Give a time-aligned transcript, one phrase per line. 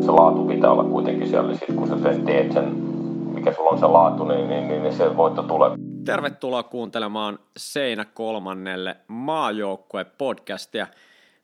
[0.00, 1.96] se laatu pitää olla kuitenkin siellä, sit kun sä
[2.26, 2.68] teet sen,
[3.34, 5.70] mikä sulla on se laatu, niin, niin, niin, niin se voitto tulee.
[6.04, 10.86] Tervetuloa kuuntelemaan Seinä kolmannelle maajoukkue-podcastia.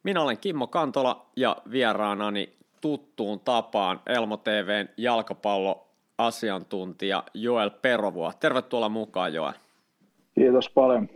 [0.02, 8.32] Minä olen Kimmo Kantola ja vieraanani tuttuun tapaan Elmo TVn jalkapalloasiantuntija Joel Perovua.
[8.40, 9.52] Tervetuloa mukaan Joel.
[10.34, 11.08] Kiitos paljon.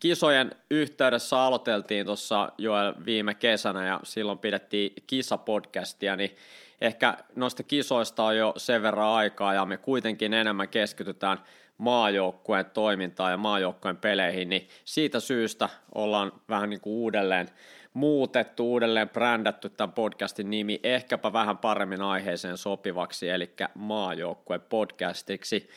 [0.00, 6.36] Kisojen yhteydessä aloiteltiin tuossa Joel viime kesänä ja silloin pidettiin kisapodcastia, niin
[6.80, 11.38] ehkä noista kisoista on jo sen verran aikaa ja me kuitenkin enemmän keskitytään
[11.78, 17.48] maajoukkueen toimintaan ja maajoukkueen peleihin, niin siitä syystä ollaan vähän niin kuin uudelleen
[17.94, 25.70] muutettu, uudelleen brändätty tämän podcastin nimi ehkäpä vähän paremmin aiheeseen sopivaksi, eli maajoukkueen podcastiksi.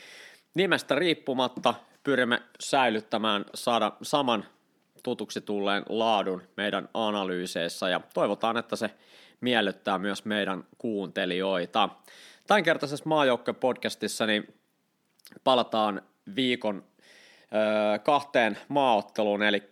[0.53, 1.73] Nimestä riippumatta
[2.03, 4.45] pyrimme säilyttämään, saada saman
[5.03, 8.89] tutuksi tulleen laadun meidän analyyseissa ja toivotaan, että se
[9.41, 11.89] miellyttää myös meidän kuuntelijoita.
[12.47, 14.53] Tämänkertaisessa maajoukko-podcastissa niin
[15.43, 16.01] palataan
[16.35, 16.83] viikon
[17.95, 19.63] ö, kahteen maaotteluun, eli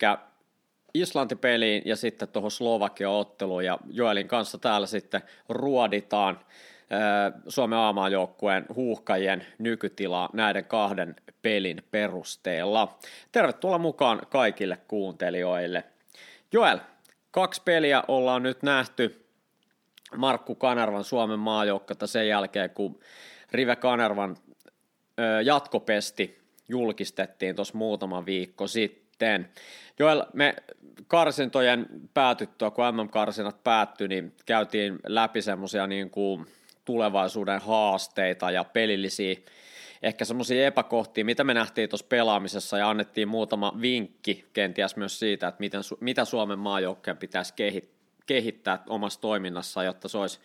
[0.93, 6.39] Islanti-peliin ja sitten tuohon Slovakia-otteluun, ja Joelin kanssa täällä sitten ruoditaan
[7.47, 12.97] Suomen aamaajoukkueen huuhkajien nykytilaa näiden kahden pelin perusteella.
[13.31, 15.83] Tervetuloa mukaan kaikille kuuntelijoille.
[16.51, 16.79] Joel,
[17.31, 19.25] kaksi peliä ollaan nyt nähty
[20.17, 22.99] Markku Kanervan Suomen maajoukkoita sen jälkeen, kun
[23.51, 24.37] Rive Kanervan
[25.43, 29.49] jatkopesti julkistettiin tuossa muutama viikko sitten.
[29.99, 30.55] Joel, me
[31.07, 36.45] karsintojen päätyttyä, kun MM-karsinat päättyi, niin käytiin läpi semmoisia niin kuin
[36.89, 39.35] tulevaisuuden haasteita ja pelillisiä
[40.03, 45.47] ehkä semmoisia epäkohtia, mitä me nähtiin tuossa pelaamisessa ja annettiin muutama vinkki kenties myös siitä,
[45.47, 47.53] että miten, mitä Suomen maajoukkojen pitäisi
[48.25, 50.39] kehittää omassa toiminnassaan, jotta se olisi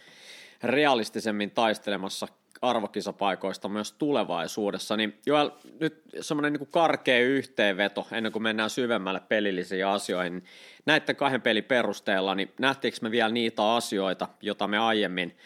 [0.63, 2.29] realistisemmin taistelemassa
[2.63, 4.97] arvokisapaikoista myös tulevaisuudessa.
[4.97, 10.33] Niin Joel, nyt semmoinen niin karkea yhteenveto ennen kuin mennään syvemmälle pelillisiin asioihin.
[10.33, 10.45] Niin
[10.87, 15.37] näiden kahden pelin perusteella, niin nähtiinkö me vielä niitä asioita, joita me aiemmin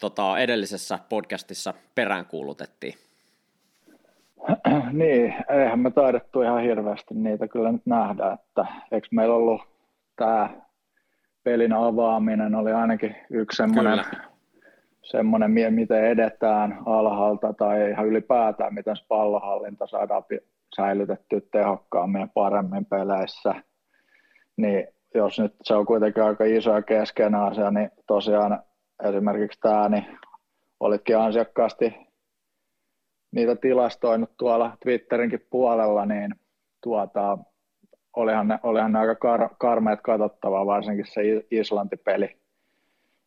[0.00, 2.94] tota, edellisessä podcastissa peräänkuulutettiin?
[4.92, 9.62] niin, eihän me taidettu ihan hirveästi niitä kyllä nyt nähdä, että eikö meillä ollut
[10.16, 10.50] tämä
[11.42, 14.04] pelin avaaminen oli ainakin yksi semmoinen,
[15.02, 20.22] semmoinen miten edetään alhaalta tai ihan ylipäätään, miten pallohallinta saadaan
[20.76, 23.54] säilytettyä tehokkaammin ja paremmin peleissä.
[24.56, 28.62] Niin jos nyt se on kuitenkin aika iso ja keskeinen asia, niin tosiaan
[29.08, 30.18] esimerkiksi tämä, niin
[30.80, 31.94] olitkin ansiokkaasti
[33.32, 36.34] niitä tilastoinut tuolla Twitterinkin puolella, niin
[36.82, 37.38] tuota,
[38.16, 42.36] olihan ne, olihan ne aika kar, karmeet katsottavaa, varsinkin se Islanti-peli.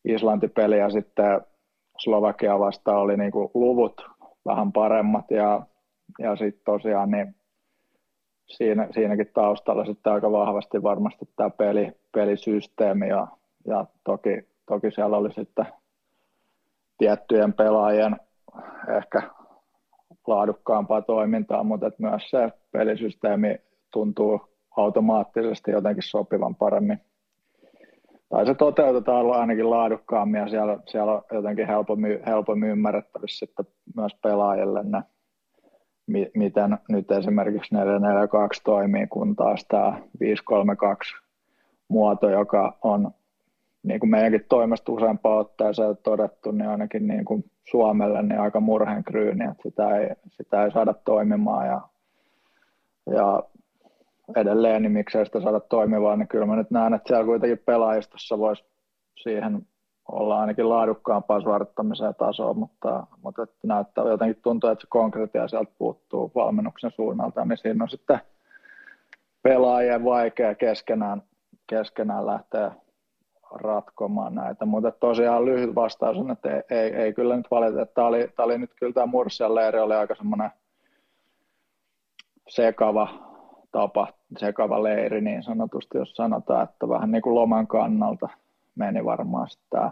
[0.06, 1.42] Islanti-peli ja sitten
[2.00, 4.06] Slovakia vasta oli niinku luvut
[4.46, 5.66] vähän paremmat ja,
[6.20, 7.36] ja sitten tosiaan niin
[8.48, 13.28] siinä, siinäkin taustalla sitten aika vahvasti varmasti tämä peli, pelisysteemi ja,
[13.68, 15.66] ja toki Toki siellä oli sitten
[16.98, 18.16] tiettyjen pelaajien
[18.98, 19.22] ehkä
[20.28, 23.58] laadukkaampaa toimintaa, mutta että myös se pelisysteemi
[23.92, 24.42] tuntuu
[24.78, 27.02] automaattisesti jotenkin sopivan paremmin.
[28.30, 34.16] Tai se toteutetaan ainakin laadukkaammin ja siellä, siellä on jotenkin helpommin, helpommin ymmärrettävissä sitten myös
[34.24, 35.04] pelaajille ne,
[36.36, 37.78] miten nyt esimerkiksi 4-4-2
[38.64, 41.22] toimii, kun taas tämä 5-3-2
[41.88, 43.12] muoto, joka on
[43.84, 49.46] niin kuin meidänkin toimesta useampaan otteeseen todettu, niin ainakin niin kuin Suomelle niin aika murhenkryyni,
[49.46, 51.82] että sitä ei, sitä ei saada toimimaan ja,
[53.12, 53.44] ja
[54.36, 58.40] edelleen, niin miksei sitä saada toimimaan, niin kyllä mä nyt näen, että siellä kuitenkin pelaajistossa
[58.40, 58.64] voisi
[59.24, 59.66] siihen
[60.12, 65.72] olla ainakin laadukkaampaa suorittamiseen tasoa, mutta, mutta että näyttää jotenkin tuntuu, että se konkretia sieltä
[65.78, 68.20] puuttuu valmennuksen suunnalta, niin siinä on sitten
[69.42, 71.22] pelaajien vaikea keskenään,
[71.68, 72.72] keskenään lähteä
[73.54, 77.86] ratkomaan näitä, mutta tosiaan lyhyt vastaus on, että ei, ei, ei kyllä nyt valita.
[77.86, 80.50] Tämä oli, tämä oli nyt kyllä tämä Mursian leiri oli aika semmoinen
[82.48, 83.08] sekava
[83.72, 84.08] tapa,
[84.38, 88.30] sekava leiri niin sanotusti, jos sanotaan, että vähän niin kuin loman kannalta
[88.76, 89.92] meni varmaan tämä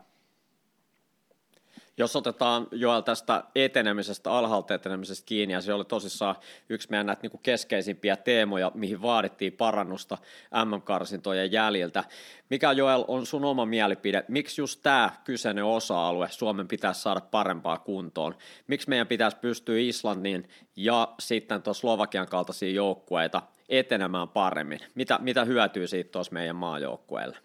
[2.01, 6.35] jos otetaan Joel tästä etenemisestä, alhaalta etenemisestä kiinni, ja se oli tosissaan
[6.69, 10.17] yksi meidän näitä niin keskeisimpiä teemoja, mihin vaadittiin parannusta
[10.65, 12.03] MM-karsintojen jäljiltä.
[12.49, 14.23] Mikä Joel on sun oma mielipide?
[14.27, 18.35] Miksi just tämä kyseinen osa-alue Suomen pitäisi saada parempaa kuntoon?
[18.67, 24.79] Miksi meidän pitäisi pystyä Islannin ja sitten tuon Slovakian kaltaisia joukkueita etenemään paremmin?
[24.95, 27.37] Mitä, mitä hyötyy siitä tuossa meidän maajoukkueelle?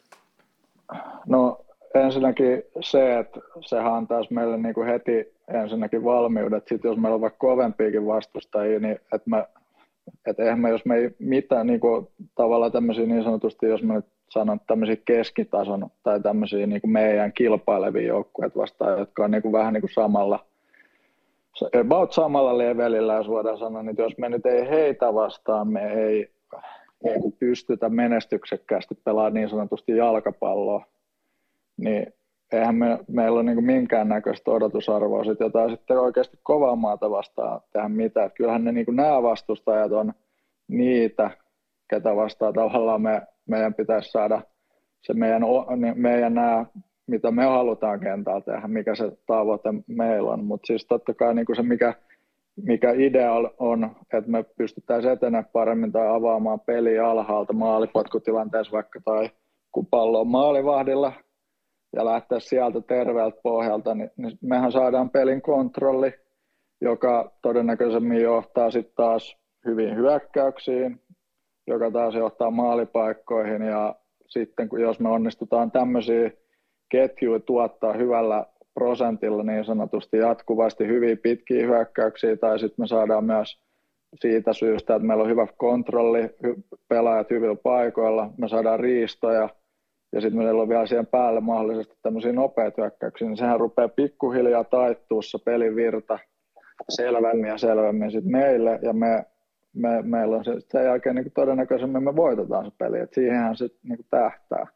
[1.27, 1.66] No
[2.01, 7.21] ensinnäkin se, että sehän antaisi meille niin kuin heti ensinnäkin valmiudet, sitten jos meillä on
[7.21, 9.45] vaikka kovempiakin vastustajia, niin että me,
[10.27, 13.95] että eihän me, jos me ei mitään niin kuin, tavallaan tämmöisiä niin sanotusti, jos mä
[13.95, 19.43] nyt sanon tämmöisiä keskitason tai tämmöisiä niin kuin meidän kilpailevia joukkueet vastaan, jotka on niin
[19.43, 20.45] kuin vähän niin kuin samalla,
[21.81, 26.31] about samalla levelillä, jos voidaan sanoa, niin jos me nyt ei heitä vastaan, me ei
[27.05, 30.85] niin kuin pystytä menestyksekkäästi pelaamaan niin sanotusti jalkapalloa,
[31.77, 32.07] niin
[32.53, 37.89] eihän me, meillä ole niin minkäännäköistä odotusarvoa sit jotain sitten oikeasti kovaa maata vastaan tehdä
[37.89, 38.31] mitään.
[38.31, 40.13] kyllähän ne niin nämä vastustajat on
[40.69, 41.31] niitä,
[41.91, 44.43] ketä vastaan tavallaan me, meidän pitäisi saada
[45.03, 45.43] se meidän,
[45.95, 46.67] meidän nämä,
[47.07, 50.45] mitä me halutaan kentällä tehdä, mikä se tavoite meillä on.
[50.45, 51.95] Mutta siis totta kai niin se, mikä,
[52.63, 59.31] mikä idea on, että me pystyttäisiin etenemään paremmin tai avaamaan peliä alhaalta maalipotkutilanteessa vaikka tai
[59.73, 61.13] kun pallo on maalivahdilla
[61.97, 66.13] ja lähteä sieltä terveeltä pohjalta, niin, niin mehän saadaan pelin kontrolli,
[66.81, 71.01] joka todennäköisemmin johtaa sitten taas hyvin hyökkäyksiin,
[71.67, 73.95] joka taas johtaa maalipaikkoihin ja
[74.27, 76.31] sitten kun jos me onnistutaan tämmöisiä
[76.89, 83.61] ketjuja tuottaa hyvällä prosentilla niin sanotusti jatkuvasti hyvin pitkiä hyökkäyksiä tai sitten me saadaan myös
[84.21, 86.31] siitä syystä, että meillä on hyvä kontrolli,
[86.89, 89.49] pelaajat hyvillä paikoilla, me saadaan riistoja–
[90.13, 94.65] ja sitten meillä on vielä siihen päälle mahdollisesti tämmöisiä nopeita hyökkäyksiä, niin sehän rupeaa pikkuhiljaa
[94.65, 96.19] taittuussa pelivirta
[96.89, 99.25] selvemmin ja selvemmin sitten meille, ja me,
[99.73, 103.69] me, meillä on se, sen jälkeen niin todennäköisemmin me voitetaan se peli, että siihenhän se
[103.83, 104.67] niin tähtää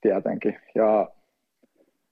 [0.00, 0.56] tietenkin.
[0.74, 1.08] Ja,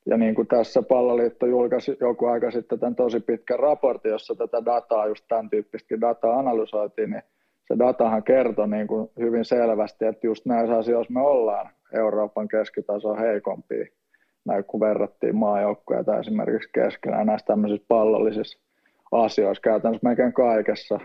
[0.07, 4.65] ja niin kuin tässä Palloliitto julkaisi joku aika sitten tämän tosi pitkän raportin, jossa tätä
[4.65, 7.23] dataa, just tämän tyyppistä dataa analysoitiin, niin
[7.73, 13.15] se datahan kertoi niin kuin hyvin selvästi, että just näissä asioissa me ollaan Euroopan keskitaso
[13.15, 13.93] heikompi,
[14.45, 18.59] näin kun verrattiin maajoukkoja tai esimerkiksi keskenään näissä tämmöisissä pallollisissa
[19.13, 19.61] asioissa.
[19.61, 21.01] Käytännössä melkein kaikessa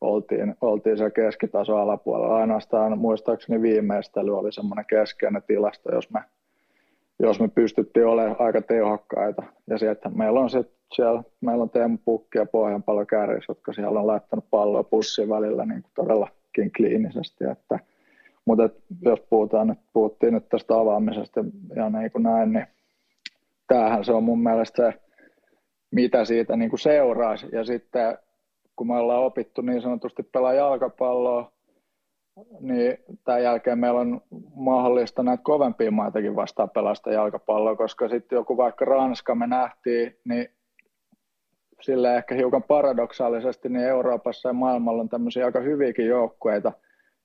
[0.00, 2.36] oltiin, oltiin se keskitaso alapuolella.
[2.36, 6.20] Ainoastaan muistaakseni viimeistely oli semmoinen keskeinen tilasto, jos me,
[7.18, 9.42] jos me pystyttiin olemaan aika tehokkaita.
[9.66, 14.00] Ja sieltä meillä on sitten siellä, meillä on Teemu Pukki ja Pohjanpallo kärjessä, jotka siellä
[14.00, 17.78] on laittanut palloa pussin välillä niin kuin todellakin kliinisesti, että–
[18.44, 18.70] mutta
[19.02, 21.44] jos puhutaan nyt, puhuttiin nyt tästä avaamisesta
[21.76, 22.66] ja niin kuin näin, niin
[23.66, 25.00] tämähän se on mun mielestä se,
[25.90, 27.46] mitä siitä niin kuin seuraisi.
[27.52, 28.18] Ja sitten
[28.76, 31.52] kun me ollaan opittu niin sanotusti pelaa jalkapalloa,
[32.60, 34.20] niin tämän jälkeen meillä on
[34.54, 40.48] mahdollista näitä kovempia maitakin vastaan pelasta jalkapalloa, koska sitten joku vaikka Ranska me nähtiin, niin
[41.82, 46.72] sille ehkä hiukan paradoksaalisesti niin Euroopassa ja maailmalla on tämmöisiä aika hyviäkin joukkueita–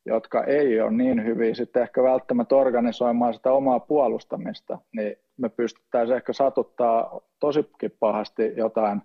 [0.07, 6.15] jotka ei ole niin hyviä sitten ehkä välttämättä organisoimaan sitä omaa puolustamista, niin me pystyttäisiin
[6.15, 9.01] ehkä satuttaa tosikin pahasti jotain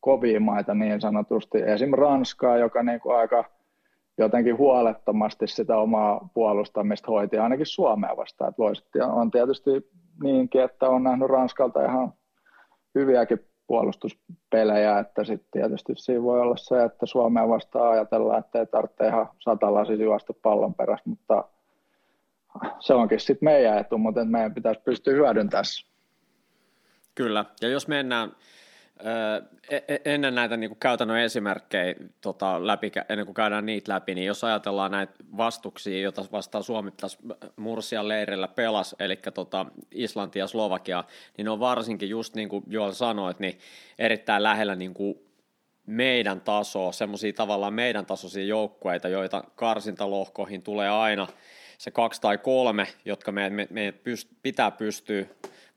[0.00, 1.58] kovia maita niin sanotusti.
[1.62, 1.92] Esim.
[1.92, 3.44] Ranskaa, joka niin kuin aika
[4.18, 8.54] jotenkin huolettomasti sitä omaa puolustamista hoiti ainakin Suomea vastaan.
[8.78, 9.70] Että on tietysti
[10.22, 12.12] niinkin, että on nähnyt Ranskalta ihan
[12.94, 18.66] hyviäkin puolustuspelejä, että sitten tietysti siinä voi olla se, että Suomea vastaan ajatellaan, että ei
[18.66, 21.44] tarvitse ihan satalaisin juosta pallon perässä, mutta
[22.78, 25.64] se onkin sitten meidän etu, mutta meidän pitäisi pystyä hyödyntämään
[27.14, 28.32] Kyllä, ja jos mennään
[30.04, 34.44] ennen näitä niin kuin käytännön esimerkkejä tota, läpi, ennen kuin käydään niitä läpi, niin jos
[34.44, 37.18] ajatellaan näitä vastuksia, joita vastaan Suomi tässä
[37.56, 41.04] Mursian leirillä pelas, eli tota, Islanti ja Slovakia,
[41.36, 43.58] niin ne on varsinkin just niin kuin Joel sanoit, niin
[43.98, 45.18] erittäin lähellä niin kuin
[45.86, 51.26] meidän tasoa, semmoisia tavallaan meidän tasoisia joukkueita, joita karsintalohkoihin tulee aina
[51.78, 55.26] se kaksi tai kolme, jotka meidän me, me pyst, pitää pystyä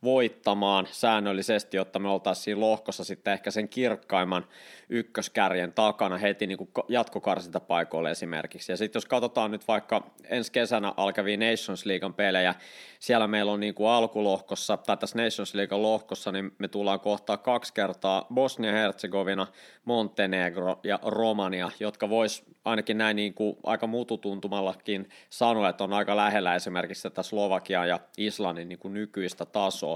[0.03, 4.45] voittamaan säännöllisesti, jotta me oltaisiin siinä lohkossa sitten ehkä sen kirkkaimman
[4.89, 8.71] ykköskärjen takana heti niin kuin jatkokarsintapaikoille esimerkiksi.
[8.71, 12.55] Ja sitten jos katsotaan nyt vaikka ensi kesänä alkavia Nations Leaguean pelejä,
[12.99, 17.37] siellä meillä on niin kuin alkulohkossa, tai tässä Nations Leaguean lohkossa, niin me tullaan kohtaa
[17.37, 19.47] kaksi kertaa Bosnia-Herzegovina,
[19.85, 26.15] Montenegro ja Romania, jotka vois ainakin näin niin kuin aika mututuntumallakin sanoa, että on aika
[26.15, 29.88] lähellä esimerkiksi tätä Slovakia ja Islannin niin kuin nykyistä tasoa,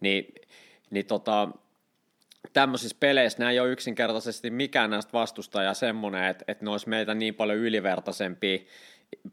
[0.00, 0.34] niin,
[0.90, 1.48] niin tota,
[2.52, 7.14] tämmöisissä peleissä nämä ei ole yksinkertaisesti mikään näistä vastustajia semmoinen, että, että ne olisi meitä
[7.14, 8.58] niin paljon ylivertaisempia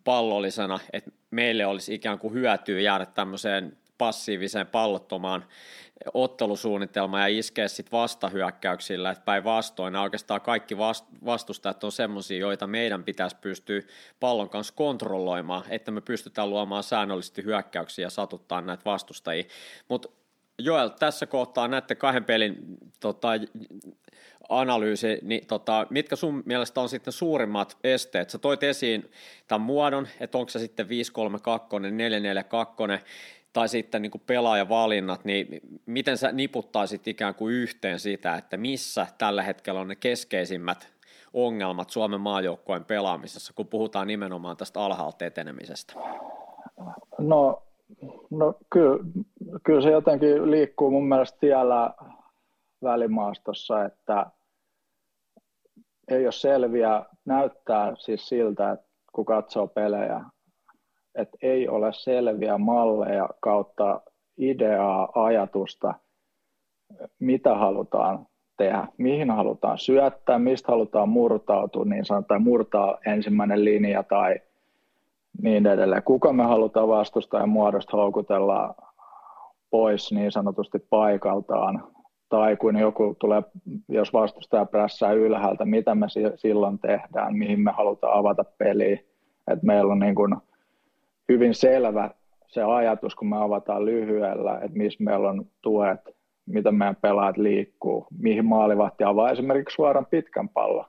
[0.04, 5.46] pallollisena, että meille olisi ikään kuin hyötyä jäädä tämmöiseen passiiviseen pallottomaan
[6.14, 10.78] ottelusuunnitelmaan ja iskeä sitten vastahyökkäyksillä, että päinvastoin oikeastaan kaikki
[11.26, 13.82] vastustajat on semmoisia, joita meidän pitäisi pystyä
[14.20, 19.44] pallon kanssa kontrolloimaan, että me pystytään luomaan säännöllisesti hyökkäyksiä ja satuttaa näitä vastustajia.
[19.90, 20.10] Mutta
[20.60, 22.58] Joel, tässä kohtaa näette kahden pelin
[23.00, 23.28] tota,
[24.50, 28.30] analyysi, niin tota, mitkä sun mielestä on sitten suurimmat esteet?
[28.30, 29.12] Sä toit esiin
[29.48, 32.76] tämän muodon, että onko se sitten 532, 442
[33.58, 35.48] tai sitten niin pelaajavalinnat, niin
[35.86, 40.90] miten sä niputtaisit ikään kuin yhteen sitä, että missä tällä hetkellä on ne keskeisimmät
[41.34, 45.94] ongelmat Suomen maajoukkojen pelaamisessa, kun puhutaan nimenomaan tästä alhaalta etenemisestä?
[47.18, 47.64] No,
[48.30, 49.04] no kyllä,
[49.64, 51.94] kyllä se jotenkin liikkuu mun mielestä siellä
[52.84, 54.26] välimaastossa, että
[56.08, 60.22] ei ole selviä, näyttää siis siltä, että kun katsoo pelejä,
[61.18, 64.02] että ei ole selviä malleja kautta
[64.38, 65.94] ideaa, ajatusta,
[67.20, 74.36] mitä halutaan tehdä, mihin halutaan syöttää, mistä halutaan murtautua, niin sanotaan murtaa ensimmäinen linja tai
[75.42, 76.04] niin edelleen.
[76.04, 78.76] Kuka me halutaan vastustaa ja muodosta houkutella
[79.70, 81.84] pois niin sanotusti paikaltaan,
[82.30, 83.44] tai kun joku tulee,
[83.88, 89.00] jos vastustaja prässää ylhäältä, mitä me silloin tehdään, mihin me halutaan avata peliä.
[89.52, 90.36] Et meillä on niin kuin
[91.30, 92.10] hyvin selvä
[92.48, 96.00] se ajatus, kun me avataan lyhyellä, että missä meillä on tuet,
[96.46, 100.86] mitä meidän pelaajat liikkuu, mihin maalivahti avaa esimerkiksi suoran pitkän pallon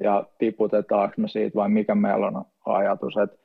[0.00, 3.16] ja tiputetaanko me siitä vai mikä meillä on ajatus.
[3.16, 3.40] Et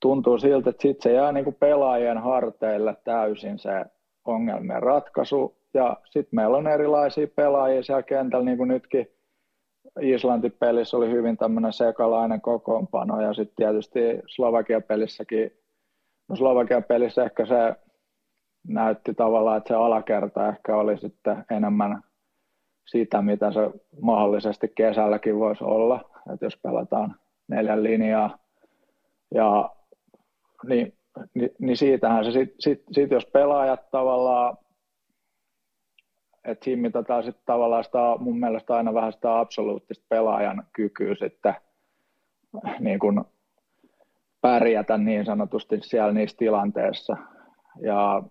[0.00, 3.84] tuntuu siltä, että sitten se jää niinku pelaajien harteille täysin se
[4.24, 9.10] ongelmien ratkaisu ja sitten meillä on erilaisia pelaajia siellä kentällä, niin kuin nytkin
[10.00, 15.50] Islanti-pelissä oli hyvin tämmöinen sekalainen kokoonpano ja sitten tietysti Slovakia-pelissäkin,
[16.28, 17.74] no Slovakia-pelissä ehkä se
[18.68, 22.02] näytti tavallaan, että se alakerta ehkä oli sitten enemmän
[22.86, 23.70] sitä, mitä se
[24.02, 27.14] mahdollisesti kesälläkin voisi olla, että jos pelataan
[27.48, 28.38] neljän linjaa.
[29.34, 29.70] Ja
[30.66, 30.92] niin,
[31.34, 34.56] niin, niin siitähän se sitten, sit, sit jos pelaajat tavallaan
[36.44, 41.54] että siinä mitataan sitten tavallaan sitä, mun mielestä aina vähän sitä absoluuttista pelaajan kykyä sitten
[42.80, 43.24] niin kuin
[44.40, 47.16] pärjätä niin sanotusti siellä niissä tilanteissa.
[47.80, 48.22] Ja,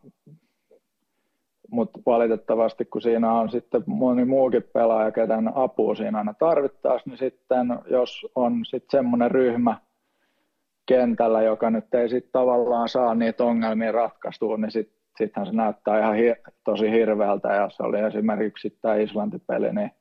[1.72, 7.18] mutta valitettavasti, kun siinä on sitten moni muukin pelaaja, kenen apua siinä aina tarvittaisiin, niin
[7.18, 9.78] sitten jos on sitten semmoinen ryhmä
[10.86, 16.00] kentällä, joka nyt ei sitten tavallaan saa niitä ongelmia ratkaistua, niin sitten sittenhän se näyttää
[16.00, 19.92] ihan hi- tosi hirveältä ja se oli esimerkiksi tämä Islanti-peli, niin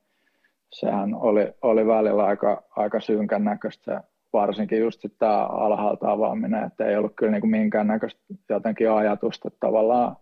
[0.71, 6.97] sehän oli, oli välillä aika, aika synkän näköistä varsinkin just tämä alhaalta avaaminen, että ei
[6.97, 10.15] ollut kyllä niin minkäännäköistä jotenkin ajatusta, tavallaan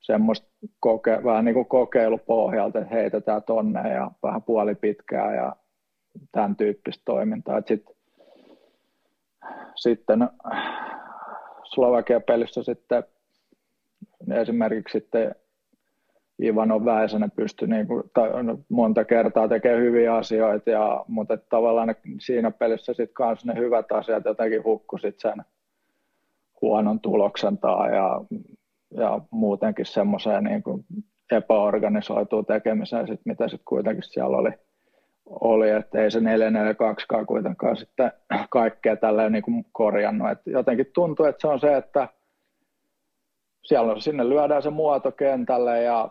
[0.00, 0.48] semmoista
[0.80, 5.56] koke, vähän niin kuin kokeilupohjalta, että heitetään tonne ja vähän puoli pitkää ja
[6.32, 7.62] tämän tyyppistä toimintaa.
[7.66, 7.84] Sit,
[9.74, 10.28] sitten
[11.64, 13.04] Slovakia-pelissä sitten
[14.30, 15.34] esimerkiksi sitten
[16.42, 18.02] Ivano Väisänen pystyi niin kuin,
[18.42, 23.92] no, monta kertaa tekemään hyviä asioita, ja, mutta tavallaan siinä pelissä sitten kanssa ne hyvät
[23.92, 25.42] asiat jotenkin hukku sit sen
[26.62, 28.20] huonon tuloksen tai ja,
[28.96, 30.84] ja muutenkin semmoiseen niin kuin
[31.32, 34.50] epäorganisoituun tekemiseen, sit, mitä sitten kuitenkin siellä oli,
[35.26, 38.12] oli että ei se 442 kuitenkaan sitten
[38.50, 40.30] kaikkea tälleen niin korjannut.
[40.30, 42.08] Et jotenkin tuntuu, että se on se, että
[43.62, 46.08] siellä on, sinne lyödään se muoto kentälle ja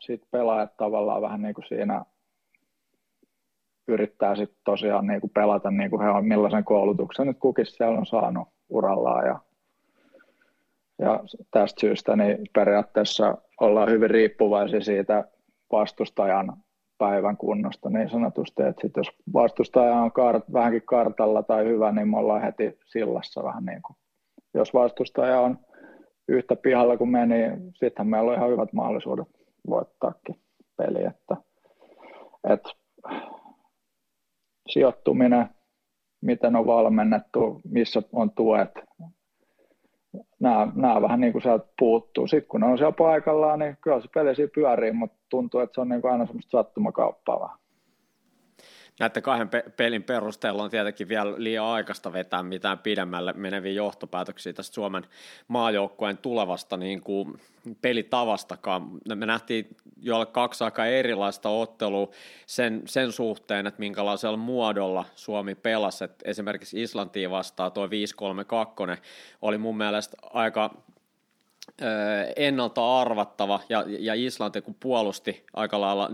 [0.00, 2.04] sitten pelaajat tavallaan vähän niin kuin siinä
[3.88, 7.98] yrittää sitten tosiaan niin kuin pelata niin kuin he on, millaisen koulutuksen nyt kukin siellä
[7.98, 9.38] on saanut urallaan ja,
[10.98, 15.24] ja tästä syystä niin periaatteessa ollaan hyvin riippuvaisia siitä
[15.72, 16.56] vastustajan
[16.98, 22.08] päivän kunnosta niin sanotusti, että sit jos vastustaja on kart, vähänkin kartalla tai hyvä, niin
[22.08, 23.96] me ollaan heti sillassa vähän niin kuin.
[24.54, 25.58] Jos vastustaja on
[26.28, 29.28] yhtä pihalla kuin meni, niin sittenhän meillä on ihan hyvät mahdollisuudet
[29.68, 30.40] voittaakin
[30.76, 31.04] peli.
[31.04, 31.36] Että,
[32.48, 32.70] että
[34.68, 35.48] sijoittuminen,
[36.20, 38.70] miten on valmennettu, missä on tuet,
[40.40, 42.26] nämä, nämä vähän niin kuin sieltä puuttuu.
[42.26, 45.74] Sitten kun ne on siellä paikallaan, niin kyllä se peli siinä pyörii, mutta tuntuu, että
[45.74, 47.58] se on niin kuin aina semmoista sattumakauppaa vähän
[49.00, 54.52] näiden kahden pe- pelin perusteella on tietenkin vielä liian aikaista vetää mitään pidemmälle meneviä johtopäätöksiä
[54.52, 55.06] tästä Suomen
[55.48, 57.40] maajoukkueen tulevasta niin kuin
[57.80, 58.90] pelitavastakaan.
[59.14, 62.10] Me nähtiin jo kaksi aika erilaista ottelua
[62.46, 66.04] sen, sen suhteen, että minkälaisella muodolla Suomi pelasi.
[66.04, 67.90] Et esimerkiksi Islantiin vastaan tuo 5-3-2
[69.42, 70.70] oli mun mielestä aika
[72.36, 76.10] ennalta arvattava, ja, ja Islanti kun puolusti aika lailla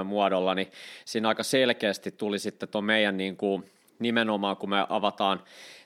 [0.00, 0.70] 4-3-3 muodolla, niin
[1.04, 5.42] siinä aika selkeästi tuli sitten tuo meidän niin kuin, nimenomaan, kun me avataan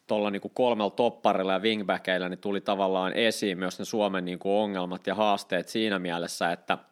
[0.07, 4.53] tuolla niin kolmella topparilla ja wingbackeilla niin tuli tavallaan esiin myös ne Suomen niin kuin
[4.53, 6.79] ongelmat ja haasteet siinä mielessä, että–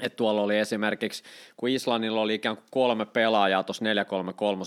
[0.00, 1.22] että tuolla oli esimerkiksi,
[1.56, 3.84] kun Islannilla oli ikään kuin kolme pelaajaa tuossa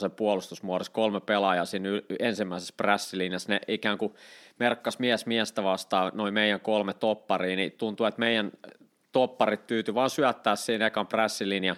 [0.08, 4.14] 4-3-3 puolustusmuodossa, kolme pelaajaa siinä ensimmäisessä prässilinjassa, ne ikään kuin
[4.60, 8.52] merkkas mies miestä vastaan noin meidän kolme toppariin, niin tuntuu, että meidän
[9.12, 11.76] topparit tyytyi vaan syöttää siinä ekan prässilinja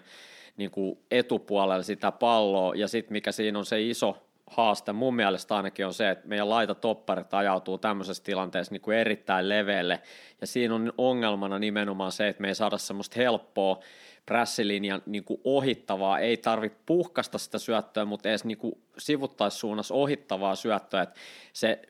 [0.58, 5.56] niin kuin etupuolelle sitä palloa, ja sitten mikä siinä on se iso haaste mun mielestä
[5.56, 10.02] ainakin on se, että meidän laitatopparit ajautuu tämmöisessä tilanteessa niin kuin erittäin leveelle,
[10.42, 13.80] ja siinä on ongelmana nimenomaan se, että me ei saada semmoista helppoa
[14.26, 20.56] prässilinjan niin kuin ohittavaa, ei tarvitse puhkasta sitä syöttöä, mutta edes niin kuin sivuttaissuunnassa ohittavaa
[20.56, 21.20] syöttöä, että
[21.54, 21.82] se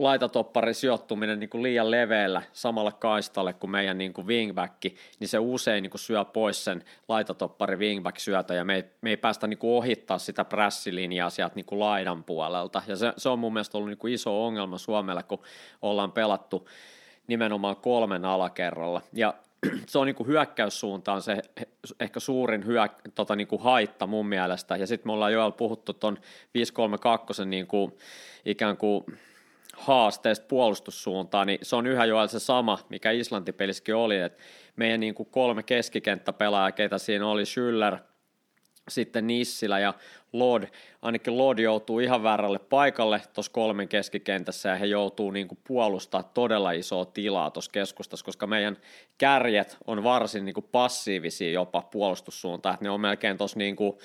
[0.00, 4.84] laitatoppari sijoittuminen niin kuin liian leveällä samalla kaistalle kuin meidän niin kuin wingback,
[5.20, 9.10] niin se usein niin kuin syö pois sen laitatoppari wingback syötä ja me ei, me
[9.10, 12.82] ei päästä niin kuin ohittaa sitä prässilinjaa sieltä niin kuin laidan puolelta.
[12.86, 15.42] Ja se, se on mun mielestä ollut niin kuin iso ongelma Suomelle, kun
[15.82, 16.68] ollaan pelattu
[17.26, 19.02] nimenomaan kolmen alakerralla.
[19.12, 19.34] Ja
[19.86, 21.42] se on niin kuin hyökkäyssuuntaan se
[22.00, 24.76] ehkä suurin hyö, tota kuin haitta mun mielestä.
[24.76, 26.18] Ja sitten me ollaan jo puhuttu tuon
[26.54, 27.92] 532 niin kuin
[28.44, 29.04] ikään kuin
[29.76, 34.42] haasteesta puolustussuuntaan, niin se on yhä jo se sama, mikä Islanti-pelissäkin oli, että
[34.76, 37.98] meidän niin kuin kolme keskikenttäpelaajaa, keitä siinä oli Schüller,
[38.88, 39.94] sitten Nissilä ja
[40.32, 40.64] Lod,
[41.02, 46.22] ainakin Lod joutuu ihan väärälle paikalle tuossa kolmen keskikentässä ja he joutuu niin kuin puolustaa
[46.22, 48.76] todella isoa tilaa tuossa keskustassa, koska meidän
[49.18, 53.98] kärjet on varsin niin kuin passiivisia jopa puolustussuuntaan, että ne on melkein tuossa niin kuin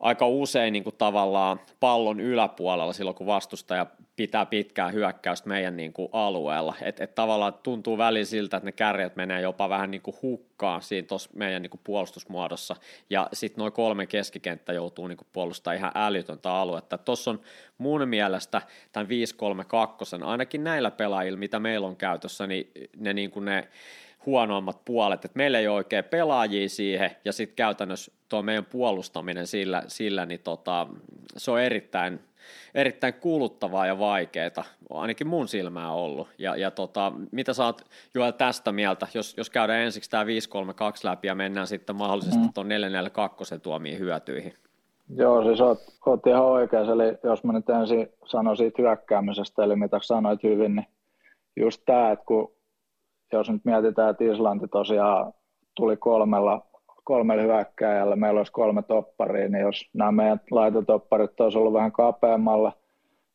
[0.00, 3.86] aika usein niin kuin tavallaan pallon yläpuolella silloin, kun vastustaja
[4.16, 6.74] pitää pitkää hyökkäystä meidän niin kuin alueella.
[6.82, 10.82] Et, et tavallaan tuntuu väliin siltä, että ne kärjet menee jopa vähän niin kuin hukkaan
[10.82, 12.76] siinä tuossa meidän niin kuin puolustusmuodossa,
[13.10, 16.98] ja sitten noin kolme keskikenttä joutuu niin kuin puolustamaan ihan älytöntä aluetta.
[16.98, 17.40] Tuossa on
[17.78, 18.62] mun mielestä
[18.92, 19.08] tämän
[20.20, 23.68] 5-3-2, ainakin näillä pelaajilla, mitä meillä on käytössä, niin ne, niin kuin ne
[24.26, 29.46] huonoimmat puolet, että meillä ei ole oikein pelaajia siihen, ja sitten käytännössä tuo meidän puolustaminen
[29.46, 30.86] sillä, sillä niin tota,
[31.36, 32.20] se on erittäin,
[32.74, 36.28] erittäin kuluttavaa ja vaikeaa, ainakin mun silmää ollut.
[36.38, 37.82] Ja, ja tota, mitä sä oot
[38.14, 42.52] Joel tästä mieltä, jos, jos käydään ensiksi tämä 532 läpi ja mennään sitten mahdollisesti mm.
[42.52, 44.54] tuon 442 tuomiin hyötyihin?
[45.16, 49.76] Joo, siis oot, oot ihan oikeassa, eli jos mä nyt ensin sanon siitä hyökkäämisestä, eli
[49.76, 50.86] mitä sanoit hyvin, niin
[51.56, 52.55] just tämä, että kun
[53.32, 55.32] jos nyt mietitään, että Islanti tosiaan
[55.74, 56.66] tuli kolmella,
[57.04, 62.72] kolmella hyökkääjällä, meillä olisi kolme topparia, niin jos nämä meidän laitotopparit olisi ollut vähän kapeammalla,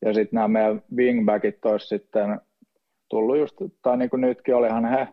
[0.05, 2.41] ja sitten nämä meidän wingbackit olisi sitten
[3.09, 5.07] tullut just, tai niin kuin nytkin olihan he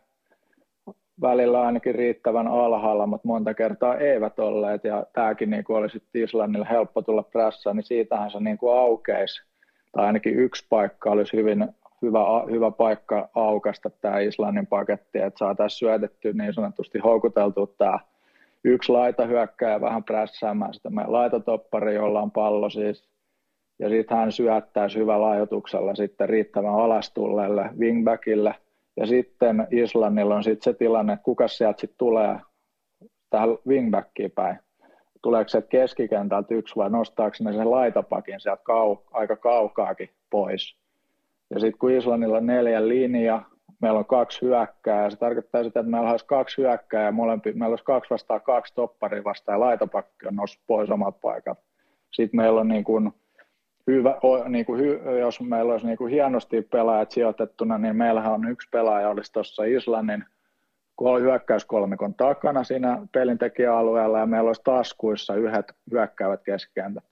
[1.20, 6.22] välillä ainakin riittävän alhaalla, mutta monta kertaa eivät olleet, ja tämäkin niin kuin oli sitten
[6.22, 9.42] Islannilla helppo tulla prässään, niin siitähän se niin kuin aukeisi,
[9.92, 11.68] tai ainakin yksi paikka olisi hyvin
[12.02, 17.98] hyvä, hyvä paikka aukasta tämä Islannin paketti, että saataisiin syötetty niin sanotusti houkuteltu tämä
[18.64, 23.08] yksi laita hyökkää vähän prässäämään sitä meidän laitatoppari, jolla on pallo siis,
[23.78, 28.54] ja sitten hän syöttäisi hyvällä ajotuksella sitten riittävän alastulleelle wingbackille,
[28.96, 32.40] ja sitten Islannilla on sitten se tilanne, että kuka sieltä sitten tulee
[33.30, 34.58] tähän wingbackiin päin.
[35.22, 40.77] Tuleeko se keskikentältä yksi vai nostaako ne sen laitapakin sieltä kau, aika kaukaakin pois
[41.50, 43.42] ja sitten kun Islannilla on neljä linja,
[43.82, 47.52] meillä on kaksi hyökkää, ja se tarkoittaa sitä, että meillä olisi kaksi hyökkää, ja molempi,
[47.52, 51.58] meillä olisi kaksi vastaan kaksi topparia vastaan, ja laitapakki on noussut pois omat paikat.
[52.12, 53.12] Sitten meillä on niin kuin
[53.86, 58.50] hyvä, niin kuin hy, jos meillä olisi niin kuin hienosti pelaajat sijoitettuna, niin meillähän on
[58.50, 60.24] yksi pelaaja olisi tuossa Islannin
[61.20, 67.04] hyökkäyskolmikon takana siinä pelintekijäalueella, ja meillä olisi taskuissa yhdet hyökkäävät keskikentät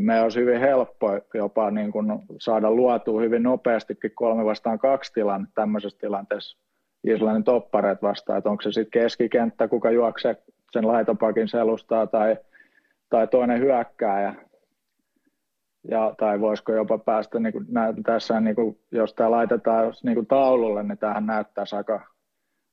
[0.00, 2.06] me olisi hyvin helppo jopa niin kuin
[2.40, 6.58] saada luotua hyvin nopeastikin kolme vastaan kaksi tilanne tämmöisessä tilanteessa
[7.04, 10.36] Islannin toppareet vastaan, että onko se sitten keskikenttä, kuka juoksee
[10.72, 12.36] sen laitopakin selustaa tai,
[13.10, 14.34] tai toinen hyökkääjä.
[15.88, 17.66] Ja, tai voisiko jopa päästä, niin kuin,
[18.02, 22.11] tässä, niin kuin, jos tämä laitetaan niin kuin taululle, niin tähän näyttäisi aika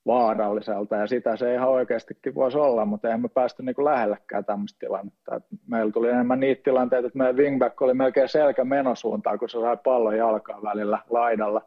[0.09, 4.45] vaaralliselta ja sitä se ihan oikeastikin voisi olla, mutta eihän me päästy niin kuin lähellekään
[4.45, 5.35] tämmöistä tilannetta.
[5.35, 9.59] Et meillä tuli enemmän niitä tilanteita, että meidän wingback oli melkein selkä menosuuntaan, kun se
[9.59, 11.61] sai pallon jalkaa välillä laidalla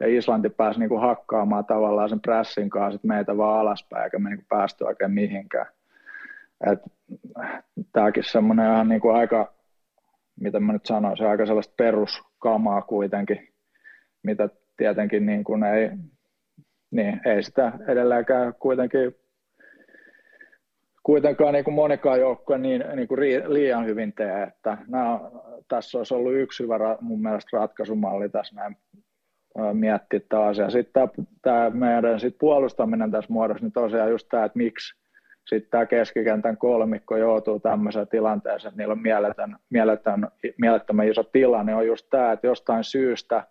[0.00, 4.28] ja Islanti pääsi niin kuin hakkaamaan tavallaan sen pressin kanssa meitä vaan alaspäin eikä me
[4.28, 5.66] niin kuin päästy oikein mihinkään.
[7.92, 9.52] Tämäkin semmoinen ihan niin kuin aika,
[10.40, 13.48] mitä mä nyt sanoisin, aika sellaista peruskamaa kuitenkin,
[14.22, 15.90] mitä tietenkin niin kuin ei,
[16.94, 19.14] niin ei sitä edelleenkään kuitenkin
[21.02, 25.20] kuitenkaan niin kuin monikaan joukkue niin, niin kuin liian hyvin tee, että nämä,
[25.68, 28.76] tässä olisi ollut yksi hyvä mun mielestä ratkaisumalli tässä näin
[29.72, 30.70] miettiä tämä asia.
[30.70, 35.04] Sitten tämä, tämä meidän sit puolustaminen tässä muodossa, niin tosiaan just tämä, että miksi
[35.46, 40.28] sitten tämä keskikentän kolmikko joutuu tämmöiseen tilanteeseen, että niillä on mieletön, mieletön,
[40.60, 43.46] mielettömän iso tilanne, niin on just tämä, että jostain syystä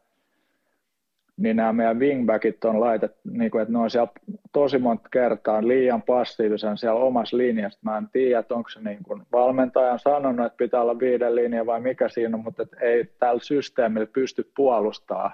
[1.37, 4.11] niin nämä meidän wingbackit on laitettu, niin kuin, että ne on siellä
[4.51, 7.79] tosi monta kertaa liian passiivisen siellä omassa linjassa.
[7.83, 11.35] Mä en tiedä, että onko se niin kuin valmentaja on sanonut, että pitää olla viiden
[11.35, 15.31] linja vai mikä siinä on, mutta ei tällä systeemillä pysty puolustamaan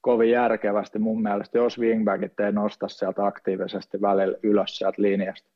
[0.00, 5.48] kovin järkevästi mun mielestä, jos wingbackit ei nosta sieltä aktiivisesti välillä ylös sieltä linjasta.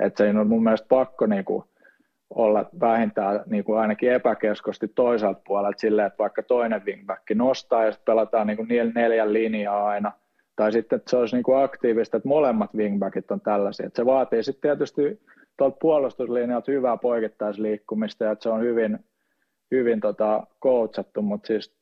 [0.00, 1.64] Että se on mun mielestä pakko niin kuin
[2.34, 7.92] olla vähintään niin kuin ainakin epäkeskosti toiselta puolelta silleen, että vaikka toinen wingback nostaa ja
[7.92, 10.12] sitten pelataan niin kuin neljän linjaa aina,
[10.56, 13.86] tai sitten että se olisi niin kuin aktiivista, että molemmat wingbackit on tällaisia.
[13.86, 15.20] Että se vaatii sitten tietysti
[15.56, 18.98] tuolta puolustuslinjalta hyvää poikittaisliikkumista ja että se on hyvin,
[19.70, 21.76] hyvin tota, coachattu, mutta siis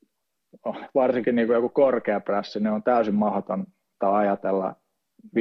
[0.95, 4.75] varsinkin niin kuin joku korkea prässi, niin on täysin mahdotonta ajatella
[5.37, 5.39] 5-3-2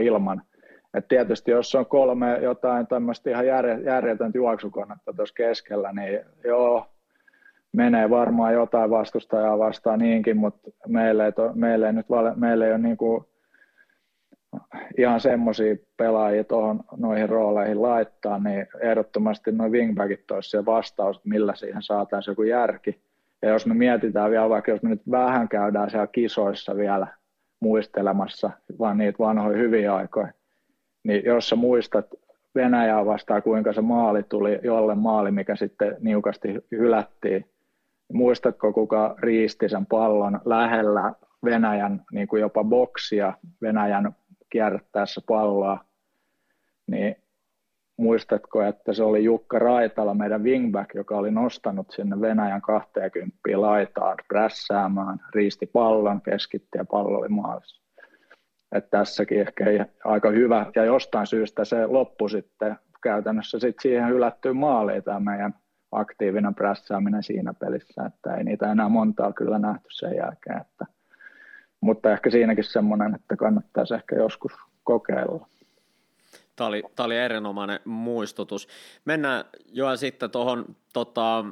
[0.00, 0.42] ilman–
[0.94, 3.46] et tietysti jos on kolme jotain tämmöistä ihan
[3.84, 6.86] järjetöntä juoksukonetta tuossa keskellä, niin joo,
[7.72, 12.66] menee varmaan jotain vastustajaa vastaan niinkin, mutta meille ei, to, meille ei nyt vale, meille
[12.66, 13.24] ei ole niin kuin
[14.98, 21.54] ihan semmoisia pelaajia tuohon noihin rooleihin laittaa, niin ehdottomasti noin wingbackit olisi se vastaus, millä
[21.54, 23.00] siihen saataisiin joku järki.
[23.42, 27.06] Ja jos me mietitään vielä, vaikka jos me nyt vähän käydään siellä kisoissa vielä
[27.60, 30.32] muistelemassa, vaan niitä vanhoja hyviä aikoja,
[31.04, 32.06] niin jos sä muistat
[32.54, 37.44] Venäjää vastaan, kuinka se maali tuli, jolle maali, mikä sitten niukasti hylättiin,
[38.08, 41.12] niin muistatko kuka riisti sen pallon lähellä
[41.44, 44.16] Venäjän niin kuin jopa boksia Venäjän
[44.50, 45.84] kierrättäessä palloa,
[46.86, 47.16] niin
[47.96, 54.16] muistatko, että se oli Jukka Raitala, meidän wingback, joka oli nostanut sinne Venäjän 20 laitaan
[54.28, 57.83] prässäämään, riisti pallon, keskitti ja pallo oli maalissa
[58.74, 64.08] että tässäkin ehkä ei aika hyvä, ja jostain syystä se loppu sitten käytännössä sitten siihen
[64.08, 65.54] hylättyy maaliin tämä meidän
[65.92, 70.86] aktiivinen prässääminen siinä pelissä, että ei niitä enää montaa kyllä nähty sen jälkeen, että,
[71.80, 74.52] mutta ehkä siinäkin semmoinen, että kannattaisi ehkä joskus
[74.84, 75.48] kokeilla.
[76.56, 78.68] Tämä oli, tämä oli erinomainen muistutus.
[79.04, 81.44] Mennään jo sitten tuohon tota,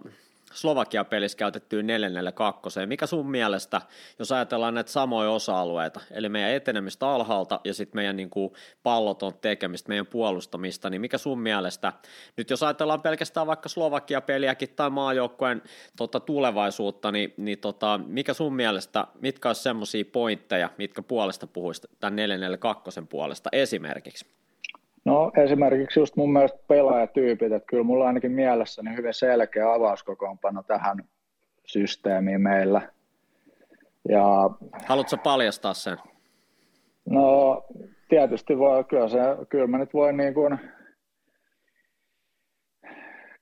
[0.55, 2.87] Slovakia-pelissä käytettyyn 442.
[2.87, 3.81] Mikä sun mielestä,
[4.19, 9.35] jos ajatellaan näitä samoja osa-alueita, eli meidän etenemistä alhaalta ja sitten meidän niin kuin palloton
[9.41, 11.93] tekemistä, meidän puolustamista, niin mikä sun mielestä,
[12.37, 15.63] nyt jos ajatellaan pelkästään vaikka Slovakia-peliäkin tai maajoukkojen
[15.97, 21.83] tota, tulevaisuutta, niin, niin tota, mikä sun mielestä, mitkä olisi semmoisia pointteja, mitkä puolesta puhuisi
[22.01, 24.42] tämän 442 puolesta esimerkiksi?
[25.05, 31.05] No esimerkiksi just mun mielestä pelaajatyypit, että kyllä mulla ainakin mielessäni hyvin selkeä avauskokoonpano tähän
[31.67, 32.83] systeemiin meillä.
[34.09, 34.51] Ja,
[34.87, 35.97] Haluatko paljastaa sen?
[37.11, 37.65] No
[38.09, 40.59] tietysti voi, kyllä, se, kyllä mä nyt voin niin kuin,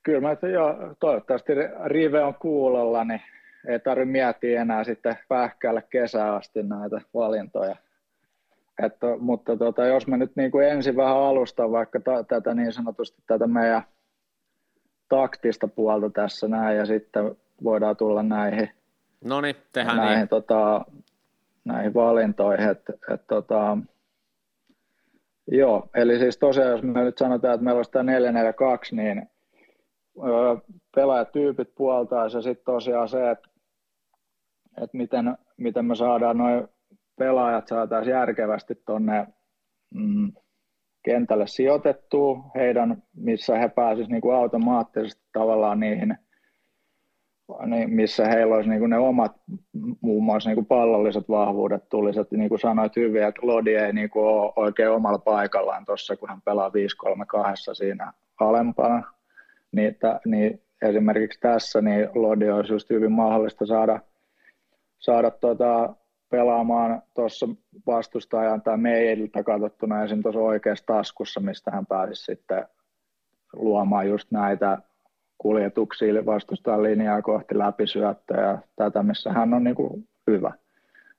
[0.03, 1.53] kyllä mä jo, toivottavasti
[1.85, 3.21] rive on kuulolla, niin
[3.67, 7.75] ei tarvitse miettiä enää sitten pähkäällä kesään asti näitä valintoja.
[8.83, 12.73] Että, mutta tota, jos mä nyt niin kuin ensin vähän alustan vaikka ta, tätä niin
[12.73, 13.81] sanotusti tätä meidän
[15.09, 18.69] taktista puolta tässä näin ja sitten voidaan tulla näihin,
[19.23, 20.27] no niin, tehdään näihin, niin.
[20.27, 20.85] tota,
[21.65, 22.69] näihin valintoihin.
[22.69, 22.81] Et,
[23.13, 23.77] et, tota,
[25.47, 29.29] joo, eli siis tosiaan jos me nyt sanotaan, että meillä olisi tämä 442, niin
[30.17, 30.55] öö,
[30.95, 33.49] pelaajatyypit puoltaa ja sitten tosiaan se, että,
[34.81, 36.67] että miten, miten me saadaan noin
[37.21, 39.27] pelaajat saataisiin järkevästi tuonne
[39.93, 40.31] mm,
[41.03, 46.17] kentälle sijoitettua, heidän, missä he pääsisivät niin kuin automaattisesti tavallaan niihin,
[47.65, 49.31] niin missä heillä olisi niin kuin ne omat
[50.01, 52.31] muun muassa niin kuin pallolliset vahvuudet tulisivat.
[52.31, 56.29] Niin kuin sanoit hyvin, että Lodi ei niin kuin ole oikein omalla paikallaan tuossa, kun
[56.29, 56.73] hän pelaa 5-3-2
[57.73, 59.03] siinä alempana.
[59.71, 63.99] Niin, t- niin esimerkiksi tässä niin Lodi olisi just hyvin mahdollista saada,
[64.99, 65.95] saada tuota,
[66.31, 67.47] pelaamaan tuossa
[67.87, 70.21] vastustajan tai meiltä katsottuna esim.
[70.21, 72.65] tuossa oikeassa taskussa, mistä hän pääsisi sitten
[73.53, 74.77] luomaan just näitä
[75.37, 80.53] kuljetuksia vastustajan linjaa kohti läpisyöttöä ja tätä, missä hän on niin kuin hyvä.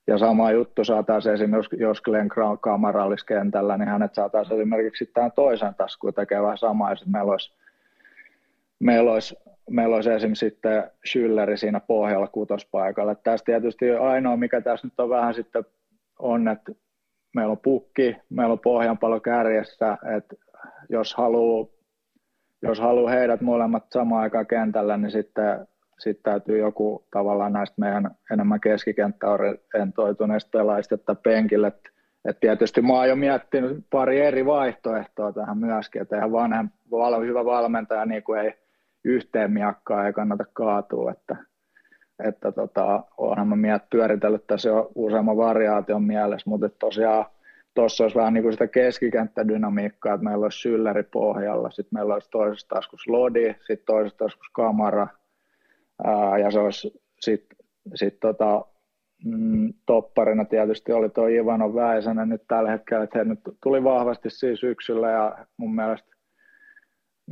[0.06, 2.28] Ja sama juttu saataisiin esimerkiksi, jos Glenn
[2.60, 7.52] Kamara olisi kentällä, niin hänet saataisiin esimerkiksi tähän toisen taskuun tekemään samaa, ja meillä olisi,
[8.78, 9.36] meillä olisi
[9.72, 13.14] meillä olisi esimerkiksi sitten Schülleri siinä pohjalla kutospaikalla.
[13.14, 15.64] Tässä tietysti ainoa, mikä tässä nyt on vähän sitten
[16.18, 16.72] on, että
[17.34, 20.36] meillä on pukki, meillä on pohjanpalo kärjessä, että
[20.88, 21.66] jos haluaa
[22.64, 25.66] jos haluaa heidät molemmat samaan aikaan kentällä, niin sitten
[25.98, 31.66] sitten täytyy joku tavallaan näistä meidän enemmän keskikenttäorientoituneista pelaajista että penkille.
[31.66, 31.80] Et,
[32.24, 37.20] et tietysti mä oon jo miettinyt pari eri vaihtoehtoa tähän myöskin, että ihan vanhem, val,
[37.20, 38.54] hyvä valmentaja niin kuin ei
[39.04, 41.36] yhteen miakkaa ei kannata kaatua, että,
[42.24, 47.24] että tota, onhan mä miet pyöritellyt tässä jo useamman variaation mielessä, mutta tosiaan
[47.74, 52.30] tuossa olisi vähän niin kuin sitä keskikenttädynamiikkaa, että meillä olisi sylläri pohjalla, sitten meillä olisi
[52.30, 55.06] toisessa taskussa Lodi, sitten toisessa taskussa Kamara,
[56.04, 57.56] ää, ja se olisi sitten
[57.94, 58.64] sit tota,
[59.24, 64.30] mm, topparina tietysti oli tuo Ivano Väisänen nyt tällä hetkellä, että he nyt tuli vahvasti
[64.30, 66.12] siis syksyllä ja mun mielestä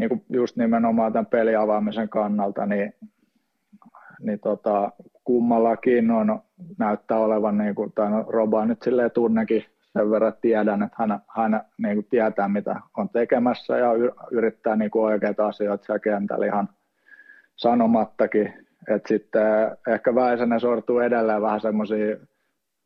[0.00, 2.94] niin kuin just nimenomaan tämän peliavaamisen kannalta, niin,
[4.20, 4.92] niin tota,
[5.24, 6.42] kummallakin on,
[6.78, 11.20] näyttää olevan, niin kuin, tai no, Roba nyt silleen tunnekin sen verran tiedän, että hän,
[11.36, 13.90] hän niin kuin tietää, mitä on tekemässä ja
[14.30, 16.68] yrittää niin kuin oikeita asioita siellä kentällä ihan
[17.56, 18.66] sanomattakin.
[18.88, 19.42] Et sitten
[19.88, 22.16] ehkä Väisänen sortuu edelleen vähän semmoisia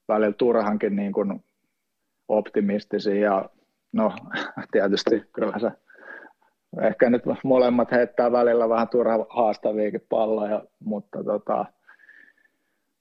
[0.08, 1.44] välillä turhankin niin kuin
[2.28, 3.50] optimistisia ja
[3.92, 4.12] no
[4.72, 5.70] tietysti kyllä se
[6.82, 11.64] ehkä nyt molemmat heittää välillä vähän turha haastaviakin palloja, mutta tota,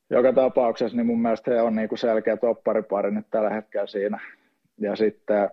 [0.09, 4.19] joka tapauksessa niin mun mielestä he on niin kuin selkeä topparipari nyt tällä hetkellä siinä.
[4.77, 5.49] Ja sitten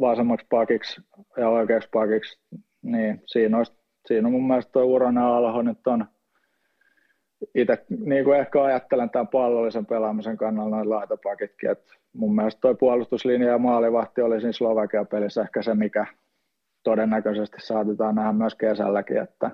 [0.00, 1.00] vasemmaksi pakiksi
[1.36, 2.40] ja oikeaksi pakiksi,
[2.82, 3.72] niin siinä, olisi,
[4.06, 6.04] siinä on mun mielestä tuo Uronen Alho nyt on
[7.54, 12.74] itse niin kuin ehkä ajattelen tämän pallollisen pelaamisen kannalta noin laitapakitkin, että mun mielestä tuo
[12.74, 16.06] puolustuslinja ja maalivahti oli siinä Slovakia pelissä ehkä se, mikä
[16.82, 19.50] todennäköisesti saatetaan nähdä myös kesälläkin, että,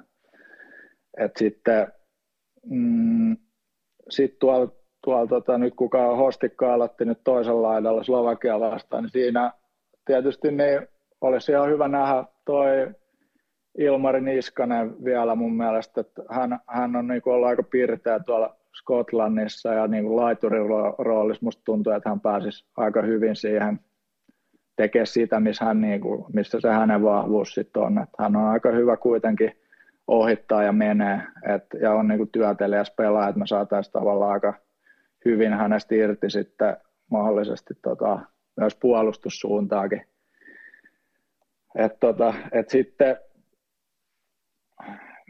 [1.18, 1.92] että sitten
[2.70, 3.36] mm,
[4.10, 4.72] sitten tuolla,
[5.04, 9.52] tuolla tota, nyt kuka Hostikka aloitti nyt toisella laidalla Slovakia vastaan, niin siinä
[10.04, 10.88] tietysti niin
[11.20, 12.94] olisi ihan hyvä nähdä toi
[13.78, 19.74] Ilmari Niskanen vielä mun mielestä, että hän, hän on niin ollut aika pirteä tuolla Skotlannissa
[19.74, 20.66] ja niin laiturin
[20.98, 23.80] roolissa musta tuntuu, että hän pääsisi aika hyvin siihen
[24.76, 27.98] tekemään sitä, missä, hän, niin kuin, missä se hänen vahvuus sitten on.
[27.98, 29.52] Että hän on aika hyvä kuitenkin
[30.06, 31.20] ohittaa ja menee
[31.54, 32.30] et, ja on niin kuin
[32.96, 34.54] pelaaja, että me saataisiin tavallaan aika
[35.24, 36.76] hyvin hänestä irti sitten
[37.10, 38.18] mahdollisesti tota,
[38.56, 40.02] myös puolustussuuntaakin.
[41.74, 43.16] Et, tota, et sitten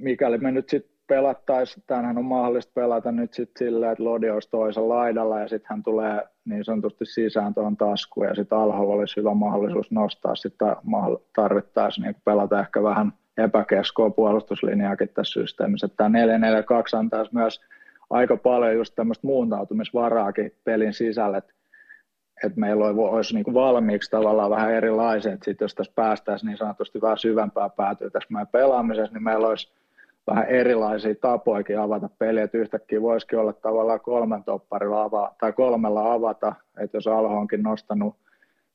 [0.00, 4.50] mikäli me nyt sitten pelattaisiin, tämähän on mahdollista pelata nyt sitten silleen, että Lodi olisi
[4.50, 9.16] toisen laidalla ja sitten hän tulee niin sanotusti sisään tuohon taskuun ja sitten alhaalla olisi
[9.16, 10.76] hyvä mahdollisuus nostaa sitä
[11.36, 15.88] tarvittaisiin niin pelata ehkä vähän– epäkeskoa puolustuslinjaakin tässä systeemissä.
[15.88, 17.60] Tämä 442 antaisi myös
[18.10, 21.52] aika paljon just tämmöistä muuntautumisvaraakin pelin sisälle, että
[22.44, 26.58] että meillä olisi niin kuin valmiiksi tavallaan vähän erilaiset, että sit jos tässä päästäisiin niin
[26.58, 29.72] sanotusti vähän syvempää päätyä tässä meidän pelaamisessa, niin meillä olisi
[30.26, 36.12] vähän erilaisia tapoikin avata peliä, että yhtäkkiä voisikin olla tavallaan kolmen topparilla avaa, tai kolmella
[36.12, 38.16] avata, että jos Alho onkin nostanut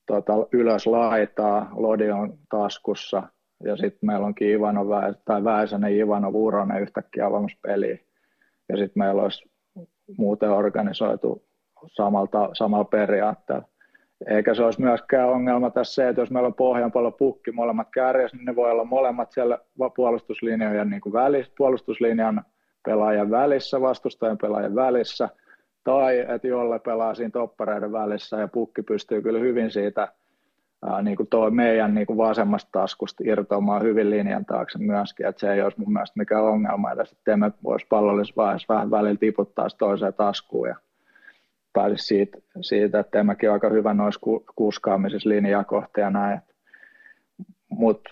[0.06, 3.22] tuota, ylös laitaa, Lodi on taskussa,
[3.64, 4.86] ja sitten meillä onkin Ivano
[5.24, 7.98] tai Väisänen, Ivano, Uronen yhtäkkiä avaamassa peliä.
[8.68, 9.50] Ja sitten meillä olisi
[10.18, 11.42] muuten organisoitu
[11.88, 13.68] samalta, samalla periaatteella.
[14.26, 17.88] Eikä se olisi myöskään ongelma tässä se, että jos meillä on pohjan paljon pukki molemmat
[17.94, 19.58] kärjessä, niin ne voi olla molemmat siellä
[19.96, 22.44] puolustuslinjojen niin kuin välissä, puolustuslinjan
[22.84, 25.28] pelaajan välissä, vastustajan pelaajan välissä,
[25.84, 30.08] tai että jolle pelaa siinä toppareiden välissä ja pukki pystyy kyllä hyvin siitä–
[30.84, 35.40] ää, niin kuin toi meidän niin kuin vasemmasta taskusta irtoamaan hyvin linjan taakse myöskin, että
[35.40, 39.18] se ei olisi mun mielestä mikään ongelma, että sitten me voisi pallollisessa vaiheessa vähän välillä
[39.18, 40.76] tiputtaa toiseen taskuun ja
[41.74, 44.20] pääsisi siitä, siitä että Temäkin on aika hyvä noissa
[44.56, 46.40] kuskaamisissa linjaa kohti ja näin.
[47.68, 48.10] Mutta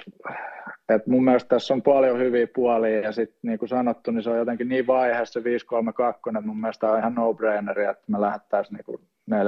[0.89, 4.31] et mun mielestä tässä on paljon hyviä puolia ja sitten niin kuin sanottu, niin se
[4.31, 9.45] on jotenkin niin vaiheessa 5-3-2, että mun mielestä on ihan no-braineri, että me lähettäisiin niin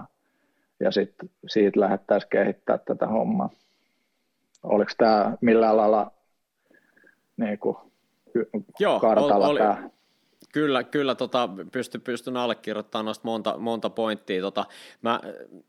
[0.00, 0.04] 4-4-2
[0.80, 3.50] ja sitten siitä lähdettäisiin kehittää tätä hommaa.
[4.62, 6.10] Oliko tämä millään lailla
[7.36, 7.76] niin kuin,
[8.80, 9.90] Joo, kartalla oli, tämä?
[10.52, 14.42] Kyllä, kyllä tota, pysty, pystyn allekirjoittamaan noista monta, monta pointtia.
[14.42, 14.64] Tota,
[15.02, 15.20] mä,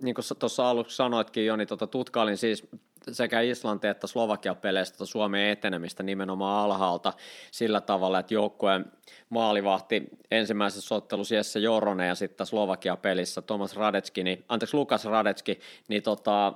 [0.01, 2.67] niin kuin tuossa aluksi sanoitkin jo, niin tota, tutkailin siis
[3.11, 7.13] sekä Islanti että Slovakia peleistä tota Suomen etenemistä nimenomaan alhaalta
[7.51, 8.85] sillä tavalla, että joukkueen
[9.29, 15.59] maalivahti ensimmäisessä ottelussa Jesse Joronen ja sitten Slovakia pelissä Thomas Radetski, niin, anteeksi Lukas Radetski,
[15.87, 16.53] niin tota,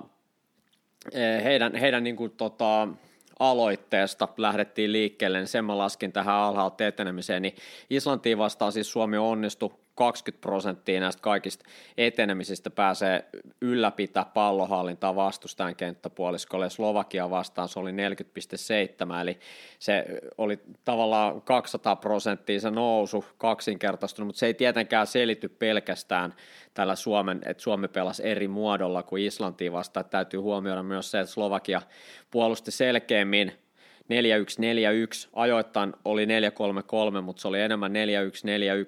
[1.12, 2.88] eh, heidän, heidän niin kuin, tota,
[3.38, 7.54] aloitteesta lähdettiin liikkeelle, niin sen mä laskin tähän alhaalta etenemiseen, niin
[7.90, 11.64] Islantiin vastaan siis Suomi onnistui 20 prosenttia näistä kaikista
[11.98, 13.24] etenemisistä pääsee
[13.60, 16.70] ylläpitää pallohallintaa vastustajan kenttäpuoliskolle.
[16.70, 17.96] Slovakia vastaan se oli 40,7,
[19.22, 19.38] eli
[19.78, 20.04] se
[20.38, 26.34] oli tavallaan 200 prosenttia se nousu kaksinkertaistunut, mutta se ei tietenkään selity pelkästään
[26.74, 30.06] tällä Suomen, että Suomi pelasi eri muodolla kuin Islantiin vastaan.
[30.06, 31.82] Täytyy huomioida myös se, että Slovakia
[32.30, 33.65] puolusti selkeämmin
[34.06, 37.96] 4-1-4-1, ajoittain oli 4-3-3, mutta se oli enemmän 4-1-4-1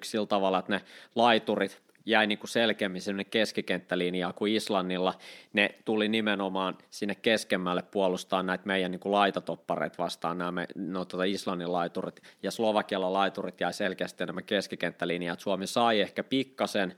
[0.03, 0.81] sillä tavalla, että ne
[1.15, 5.13] laiturit jäi niin kuin selkeämmin sinne keskikenttälinjaa kuin Islannilla.
[5.53, 11.05] Ne tuli nimenomaan sinne keskemmälle puolustaa näitä meidän niin kuin laitatoppareita vastaan, nämä me, no,
[11.05, 15.35] tuota Islannin laiturit, ja Slovakialla laiturit jäi selkeästi enemmän keskikenttälinjaa.
[15.39, 16.95] Suomi sai ehkä pikkasen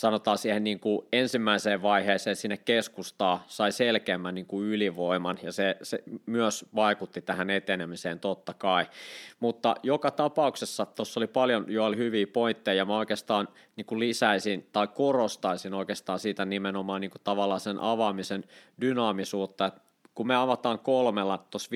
[0.00, 5.76] sanotaan siihen niin kuin ensimmäiseen vaiheeseen sinne keskustaa sai selkeämmän niin kuin ylivoiman ja se,
[5.82, 8.86] se myös vaikutti tähän etenemiseen totta kai.
[9.40, 14.00] Mutta joka tapauksessa tuossa oli paljon jo oli hyviä pointteja ja mä oikeastaan niin kuin
[14.00, 18.44] lisäisin tai korostaisin oikeastaan siitä nimenomaan niin kuin tavallaan sen avaamisen
[18.80, 19.80] dynaamisuutta, että
[20.14, 21.70] kun me avataan kolmella tuossa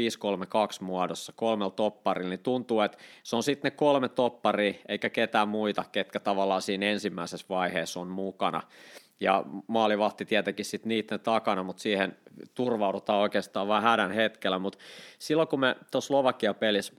[0.81, 5.49] 5-3-2 muodossa, kolmella topparilla, niin tuntuu, että se on sitten ne kolme toppari, eikä ketään
[5.49, 8.63] muita, ketkä tavallaan siinä ensimmäisessä vaiheessa on mukana.
[9.21, 12.17] Ja maalivahti tietenkin sitten niiden takana, mutta siihen
[12.55, 14.59] turvaudutaan oikeastaan vain hädän hetkellä.
[14.59, 14.79] Mutta
[15.19, 16.95] silloin kun me tuossa Slovakia-pelissä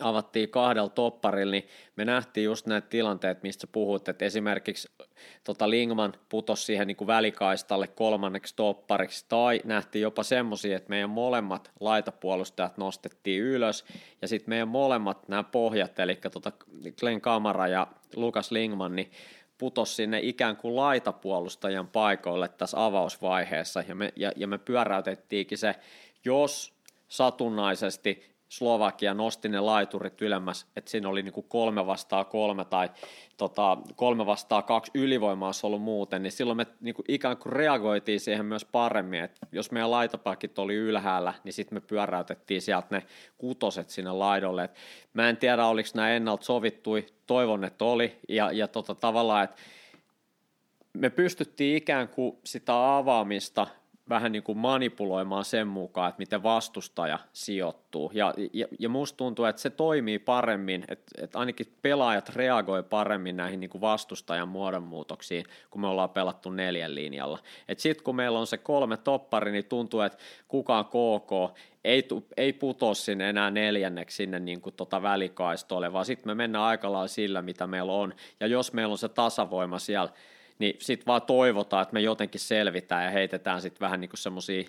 [0.00, 4.88] avattiin kahdella topparilla, niin me nähtiin just näitä tilanteet, mistä puhut, että esimerkiksi
[5.44, 11.10] tota Lingman putosi siihen niin kuin välikaistalle kolmanneksi toppariksi, tai nähtiin jopa semmoisia, että meidän
[11.10, 13.84] molemmat laitapuolustajat nostettiin ylös,
[14.22, 16.52] ja sitten meidän molemmat nämä pohjat, eli tota
[17.00, 19.10] Glenn Kamara ja Lukas Lingman, niin
[19.58, 25.74] putosi sinne ikään kuin laitapuolustajan paikoille tässä avausvaiheessa, ja me, ja, ja me pyöräytettiinkin se,
[26.24, 26.74] jos
[27.08, 32.88] satunnaisesti Slovakia nosti ne laiturit ylemmäs, että siinä oli niinku kolme vastaa kolme tai
[33.36, 38.20] tota, kolme vastaa kaksi ylivoimaa olisi ollut muuten, niin silloin me niinku ikään kuin reagoitiin
[38.20, 43.06] siihen myös paremmin, että jos meidän laitapakit oli ylhäällä, niin sitten me pyöräytettiin sieltä ne
[43.38, 44.64] kutoset sinne laidolle.
[44.64, 44.76] Et
[45.14, 49.56] mä en tiedä, oliko nämä ennalta sovittui, toivon, että oli, ja, ja tota, tavallaan, että
[50.92, 53.66] me pystyttiin ikään kuin sitä avaamista
[54.08, 58.10] vähän niin kuin manipuloimaan sen mukaan, että miten vastustaja sijoittuu.
[58.14, 63.36] Ja, ja, ja musta tuntuu, että se toimii paremmin, että, että ainakin pelaajat reagoi paremmin
[63.36, 67.38] näihin niin kuin vastustajan muodonmuutoksiin, kun me ollaan pelattu neljän linjalla.
[67.76, 72.94] Sitten kun meillä on se kolme toppari, niin tuntuu, että kukaan KK ei, ei putoa
[72.94, 77.42] sinne enää neljänneksi sinne niin kuin tota välikaistolle, vaan sitten me mennään aika lailla sillä,
[77.42, 78.14] mitä meillä on.
[78.40, 80.10] Ja jos meillä on se tasavoima siellä,
[80.60, 84.64] niin sitten vaan toivotaan, että me jotenkin selvitään ja heitetään sitten vähän niin kuin semmoisia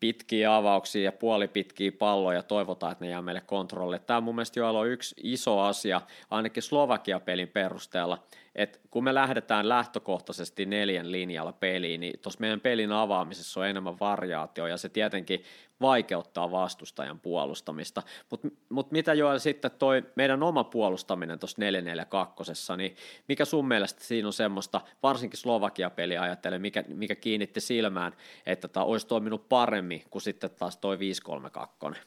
[0.00, 3.98] pitkiä avauksia ja puolipitkiä palloja, toivotaan, että ne jää meille kontrollille.
[3.98, 8.18] Tämä mun mielestä jo on yksi iso asia, ainakin Slovakia-pelin perusteella,
[8.54, 14.00] että kun me lähdetään lähtökohtaisesti neljän linjalla peliin, niin tuossa meidän pelin avaamisessa on enemmän
[14.00, 15.42] variaatio, ja se tietenkin
[15.80, 18.02] vaikeuttaa vastustajan puolustamista.
[18.30, 22.96] Mutta mut mitä Joel sitten toi meidän oma puolustaminen tuossa 442, niin
[23.28, 28.12] mikä sun mielestä siinä on semmoista, varsinkin Slovakia-peliä ajattelen, mikä, mikä kiinnitti silmään,
[28.46, 32.00] että tämä olisi toiminut paremmin kuin sitten taas toi 532?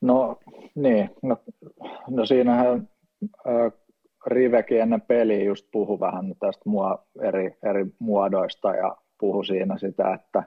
[0.00, 0.38] No
[0.74, 1.36] niin, no,
[2.08, 2.88] no siinähän
[3.46, 3.72] äh,
[4.26, 10.14] Rivekin ennen peliä just puhui vähän tästä mua, eri, eri muodoista ja puhui siinä sitä,
[10.14, 10.42] että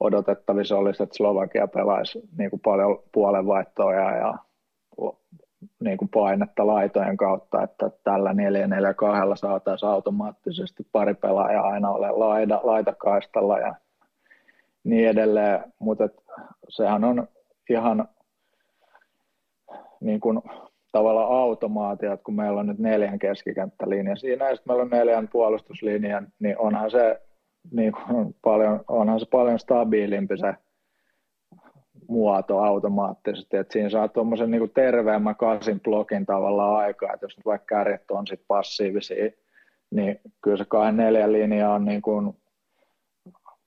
[0.00, 4.34] odotettavissa olisi, että Slovakia pelaisi niin kuin paljon puolenvaihtoja ja
[5.80, 8.34] niin kuin painetta laitojen kautta, että tällä 4-4-2
[9.36, 13.74] saataisiin automaattisesti pari pelaajaa aina ole laida, laitakaistalla ja
[14.84, 16.08] niin edelleen, mutta
[16.68, 17.28] sehän on
[17.70, 18.08] ihan
[20.00, 20.42] niin kuin
[20.96, 26.26] tavallaan automaatiot, kun meillä on nyt neljän keskikenttälinja siinä, ja sitten meillä on neljän puolustuslinjan,
[26.38, 27.20] niin onhan se,
[27.72, 30.54] niin kuin paljon, onhan se paljon stabiilimpi se
[32.08, 37.46] muoto automaattisesti, että siinä saa tuommoisen niin terveemmän kasin blokin tavallaan aikaa, että jos nyt
[37.46, 39.30] vaikka kärjet on sit passiivisia,
[39.90, 42.36] niin kyllä se kahden neljän linja on niin kuin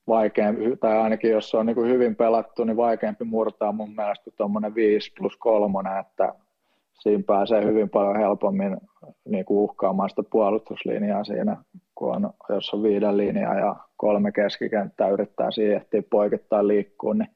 [0.07, 4.31] vaikeampi, tai ainakin jos se on niin kuin hyvin pelattu, niin vaikeampi murtaa mun mielestä
[4.37, 6.33] tuommoinen 5 plus 3, että
[6.99, 8.77] siinä pääsee hyvin paljon helpommin
[9.25, 11.57] niin kuin uhkaamaan sitä puolustuslinjaa siinä,
[11.95, 17.29] kun on, jos on viiden linjaa ja kolme keskikenttää yrittää siihen ehtiä poikittaa liikkua, niin,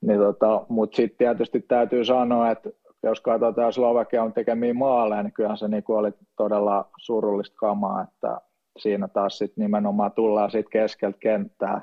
[0.00, 2.70] niin tota, mutta sitten tietysti täytyy sanoa, että
[3.02, 8.40] jos katsotaan Slovakian tekemiä maaleja, niin kyllähän se niin kuin oli todella surullista kamaa, että
[8.78, 11.80] siinä taas sit nimenomaan tullaan sit keskeltä kenttää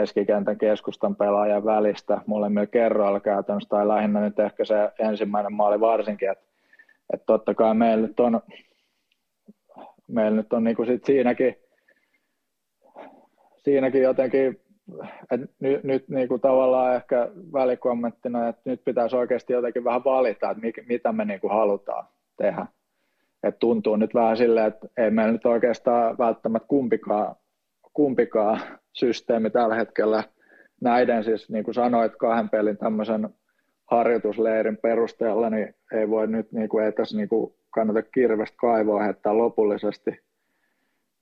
[0.00, 6.30] keskikentän keskustan pelaajan välistä molemmilla kerroilla käytännössä, tai lähinnä nyt ehkä se ensimmäinen maali varsinkin,
[6.30, 6.44] että,
[7.12, 8.40] että totta kai meillä nyt on
[10.08, 11.56] meillä nyt on niin kuin sit siinäkin,
[13.56, 14.60] siinäkin jotenkin,
[15.30, 20.50] että nyt, nyt niin kuin tavallaan ehkä välikommenttina, että nyt pitäisi oikeasti jotenkin vähän valita,
[20.50, 22.66] että mikä, mitä me niin kuin halutaan tehdä.
[23.42, 27.36] Et tuntuu nyt vähän silleen, että ei meillä nyt oikeastaan välttämättä kumpikaan,
[27.96, 28.60] kumpikaan
[28.92, 30.24] systeemi tällä hetkellä
[30.80, 33.28] näiden siis niin kuin sanoit kahden pelin tämmöisen
[33.90, 39.02] harjoitusleirin perusteella, niin ei voi nyt, niin kuin, ei tässä niin kuin kannata kirvestä kaivoa
[39.02, 40.20] heittää lopullisesti,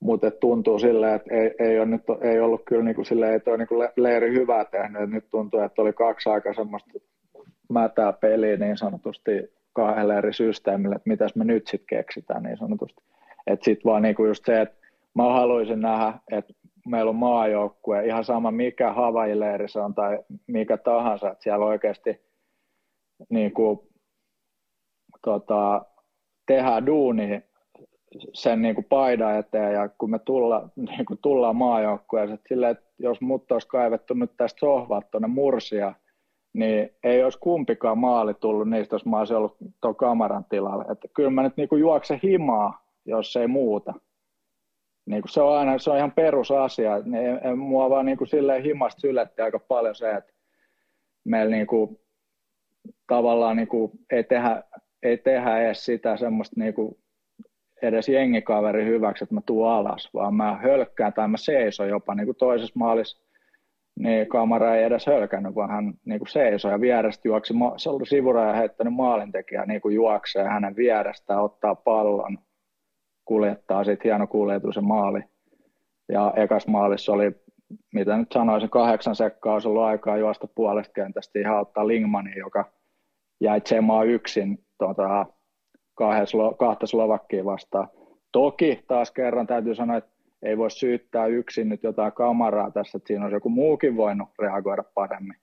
[0.01, 3.41] mutta tuntuu silleen, että ei, ei, ole nyt, ei ollut kyllä niin kuin silleen, ei
[3.41, 6.91] toi niin kuin leiri hyvää tehnyt, että nyt tuntuu, että oli kaksi aika semmoista
[7.73, 9.31] mätää peliä niin sanotusti
[9.73, 13.03] kahdelle eri systeemille, että mitäs me nyt sitten keksitään niin sanotusti.
[13.47, 14.77] Että sitten vaan niinku just se, että
[15.15, 16.55] mä haluaisin nähdä, että
[16.87, 22.21] meillä on maajoukkue, ihan sama mikä Havajileiri se on tai mikä tahansa, että siellä oikeasti
[23.29, 23.81] niin kuin,
[25.23, 25.85] tota,
[26.47, 27.43] tehdään duuni
[28.33, 32.73] sen niin kuin paidan eteen ja kun me tulla, niin kuin tullaan maajoukkueeseen, että silleen,
[32.73, 35.95] että jos mut olisi kaivettu nyt tästä sohvalta tuonne Mursia,
[36.53, 40.85] niin ei olisi kumpikaan maali tullut niistä, jos mä olisin ollut tuon kameran tilalla.
[40.93, 43.95] Että kyllä mä nyt niin kuin juoksen himaa, jos ei muuta.
[45.07, 46.99] Niin kuin se on aina, se on ihan perusasia.
[46.99, 50.33] Niin mua vaan niin kuin silleen himasta syletti aika paljon se, että
[51.25, 52.01] meillä niin kuin,
[53.07, 54.63] tavallaan niin kuin ei, tehdä,
[55.03, 56.99] ei tehdä edes sitä semmoista niin kuin
[57.83, 62.27] edes jengikaveri hyväksi, että mä tuun alas, vaan mä hölkkään tai mä seison jopa niin
[62.27, 63.25] kuin toisessa maalissa
[63.99, 68.07] niin kamera ei edes hölkännyt, vaan hän niin kuin seisoi ja vierestä juoksi, se oli
[68.07, 72.39] sivura ja heittänyt maalintekijä niin kuin juoksee hänen vierestään, ottaa pallon,
[73.25, 75.21] kuljettaa sitten hieno kuljetus ja maali.
[76.09, 77.33] Ja ekas maalissa oli,
[77.95, 82.73] mitä nyt sanoisin, kahdeksan sekkaa olisi ollut aikaa juosta puolesta kentästä ihan ottaa Lingmanin, joka
[83.41, 85.27] jäi tsemaa yksin tuota,
[86.59, 87.89] kahta Slovakkia vastaan.
[88.33, 90.11] Toki taas kerran täytyy sanoa, että
[90.43, 94.85] ei voi syyttää yksin nyt jotain kameraa tässä, että siinä olisi joku muukin voinut reagoida
[94.95, 95.37] paremmin,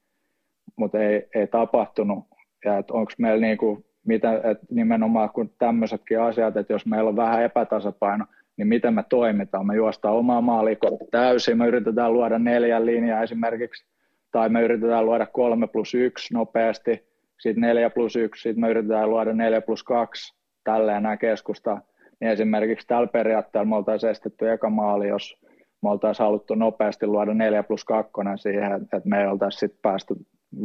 [0.76, 2.26] mutta ei, ei tapahtunut.
[2.66, 7.16] Ja onko meillä niin kuin, mitä, että nimenomaan kun tämmöisetkin asiat, että jos meillä on
[7.16, 8.26] vähän epätasapaino,
[8.58, 9.68] niin miten me toimitaan.
[9.68, 13.86] Me juostaan omaa maalikon täysin, me yritetään luoda neljän linjaa esimerkiksi,
[14.32, 17.08] tai me yritetään luoda kolme plus yksi nopeasti,
[17.40, 21.82] sitten neljä plus yksi, sitten me yritetään luoda neljä plus kaksi, tälleen nämä keskustaa
[22.22, 25.38] niin esimerkiksi tällä periaatteella me oltaisiin estetty eka maali, jos
[25.84, 30.16] me oltaisiin haluttu nopeasti luoda 4 plus 2 siihen, että me ei oltaisi sitten päästy,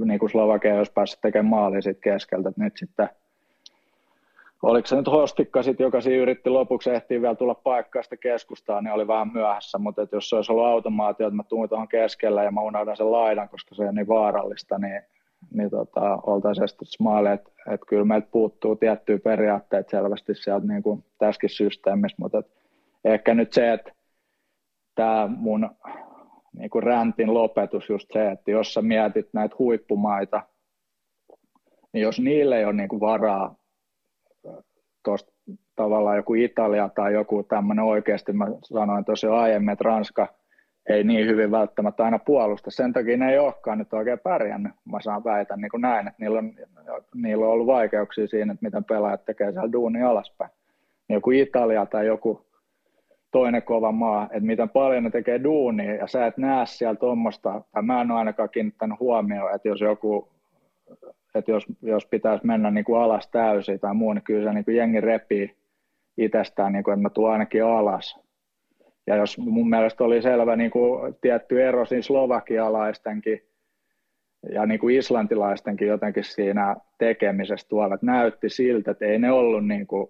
[0.04, 3.08] niin kuin Slovakia olisi päässyt tekemään maali sitten keskeltä, että nyt sitten
[4.66, 8.80] oliko se nyt Hostikka sitten, joka siinä yritti lopuksi ehtiä vielä tulla paikkaa sitä keskustaa,
[8.80, 11.88] niin oli vähän myöhässä, mutta että jos se olisi ollut automaatio, että mä tuun tuohon
[11.88, 15.02] keskellä ja mä unohdan sen laidan, koska se on niin vaarallista, niin
[15.54, 20.82] niin tota, oltaisiin estetty maali, että et kyllä meiltä puuttuu tiettyjä periaatteita selvästi sieltä niin
[20.82, 22.46] kuin tässäkin systeemissä, mutta et
[23.04, 23.92] ehkä nyt se, että
[24.94, 25.70] tämä mun
[26.58, 30.42] niin kuin räntin lopetus just se, että jos sä mietit näitä huippumaita,
[31.92, 33.54] niin jos niille ei ole niin kuin varaa
[35.06, 35.32] tuosta
[35.76, 40.28] tavallaan joku Italia tai joku tämmöinen oikeasti, mä sanoin tosiaan aiemmin, että Ranska–
[40.88, 42.70] ei niin hyvin välttämättä aina puolusta.
[42.70, 44.72] Sen takia ne ei olekaan nyt oikein pärjännyt.
[44.84, 46.52] Mä saan väitän niin kuin näin, että niillä on,
[47.14, 50.50] niillä on ollut vaikeuksia siinä, että miten pelaajat tekee siellä duuni alaspäin.
[51.08, 52.46] Joku Italia tai joku
[53.30, 57.62] toinen kova maa, että miten paljon ne tekee duunia, ja sä et näe siellä tuommoista,
[57.72, 60.28] tai mä en ole ainakaan kiinnittänyt huomioon, että jos joku,
[61.38, 64.64] että jos, jos pitäisi mennä niin kuin alas täysin tai muu, niin kyllä se niin
[64.64, 65.56] kuin jengi repii
[66.18, 68.20] itsestään, niin kuin, että mä tuun ainakin alas,
[69.06, 73.42] ja jos mun mielestä oli selvä niin kuin tietty ero siinä slovakialaistenkin
[74.52, 79.66] ja niin kuin islantilaistenkin jotenkin siinä tekemisessä tuolla, että näytti siltä, että ei ne ollut
[79.66, 80.08] niin kuin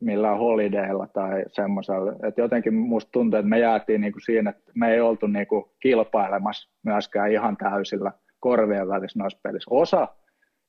[0.00, 2.12] millään holidaylla tai semmoisella.
[2.28, 5.46] Että jotenkin musta tuntuu, että me jäätiin niin kuin siinä, että me ei oltu niin
[5.46, 9.70] kuin kilpailemassa myöskään ihan täysillä korvien välissä noissa pelissä.
[9.70, 10.08] Osa,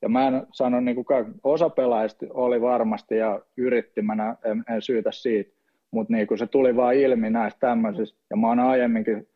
[0.02, 1.06] ja mä en sano, niin kuin,
[1.44, 5.52] osa pelaajista oli varmasti ja yritti, mä en, en syytä siitä,
[5.92, 9.28] mutta niin se tuli vaan ilmi näistä tämmöisistä, ja mä oon aiemminkin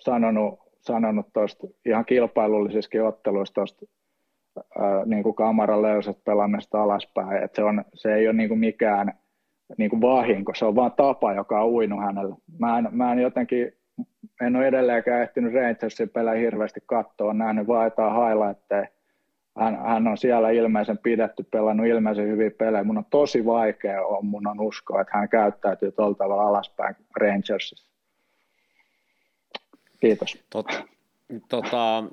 [0.00, 3.86] sanonut, sanonut tuosta ihan kilpailullisissakin otteluissa tuosta
[5.06, 9.12] niin kuin kamaran löysät pelaamista alaspäin, että se, on, se ei ole niin kuin mikään
[9.78, 12.34] niin kuin vahinko, se on vaan tapa, joka on uinut hänelle.
[12.58, 13.72] Mä en, mä en jotenkin,
[14.40, 18.86] en ole edelleenkään ehtinyt Rangersin pelejä hirveästi katsoa, nähnyt vaan jotain highlightteja,
[19.58, 22.84] hän, hän on siellä ilmeisen pidetty, pelannut ilmeisen hyviä pelejä.
[22.84, 27.92] Mun on tosi vaikea on, mun on uskoa, että hän käyttäytyy tuolla tavalla alaspäin Rangersissa.
[30.00, 30.44] Kiitos.
[30.50, 30.66] Tot,
[31.48, 32.04] tota,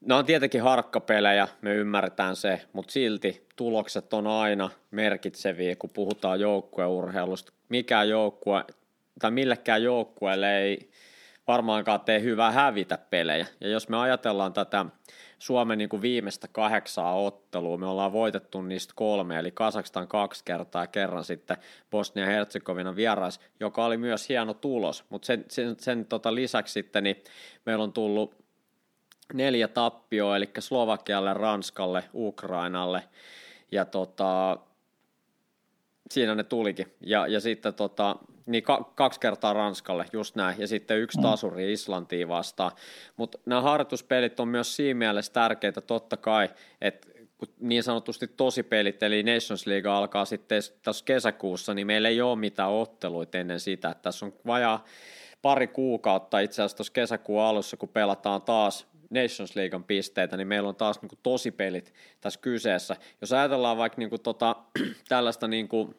[0.00, 6.40] Ne on tietenkin harkkapelejä, me ymmärretään se, mutta silti tulokset on aina merkitseviä, kun puhutaan
[6.40, 7.52] joukkueurheilusta.
[7.68, 8.64] Mikään joukkue
[9.18, 10.90] tai millekään joukkueelle ei
[11.46, 13.46] varmaankaan tee hyvää hävitä pelejä.
[13.60, 14.86] Ja jos me ajatellaan tätä
[15.38, 20.86] Suomen niin kuin viimeistä kahdeksaa ottelua, me ollaan voitettu niistä kolme, eli Kasakstan kaksi kertaa
[20.86, 21.56] kerran sitten
[21.90, 27.16] Bosnia-Herzegovina vierais, joka oli myös hieno tulos, mutta sen, sen, sen tota lisäksi sitten niin
[27.66, 28.34] meillä on tullut
[29.34, 33.02] neljä tappioa, eli Slovakialle, Ranskalle, Ukrainalle,
[33.72, 34.58] ja tota,
[36.10, 36.86] siinä ne tulikin.
[37.00, 38.16] Ja, ja sitten tota,
[38.48, 41.22] niin ka- kaksi kertaa Ranskalle, just näin, ja sitten yksi mm.
[41.22, 42.72] tasuri Islantiin vastaan.
[43.16, 46.48] Mutta nämä harjoituspelit on myös siinä mielessä tärkeitä totta kai,
[46.80, 52.20] että kun niin sanotusti tosipelit, eli Nations League alkaa sitten tässä kesäkuussa, niin meillä ei
[52.20, 53.90] ole mitään otteluita ennen sitä.
[53.90, 54.84] Että tässä on vajaa
[55.42, 60.68] pari kuukautta itse asiassa tuossa kesäkuun alussa, kun pelataan taas Nations Leaguean pisteitä, niin meillä
[60.68, 62.96] on taas niin kuin tosipelit tässä kyseessä.
[63.20, 64.56] Jos ajatellaan vaikka niin kuin tota,
[65.08, 65.94] tällaista niin kuin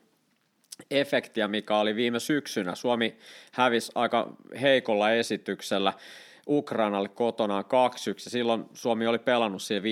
[0.91, 2.75] efektiä, mikä oli viime syksynä.
[2.75, 3.17] Suomi
[3.51, 5.93] hävisi aika heikolla esityksellä
[6.47, 7.67] Ukrainalle kotonaan 2-1,
[8.25, 9.85] ja silloin Suomi oli pelannut siihen 5-3-2,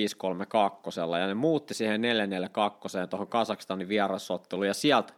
[1.20, 2.02] ja ne muutti siihen
[3.04, 5.12] 4-4-2 tuohon Kasakstanin vierasotteluun, ja sieltä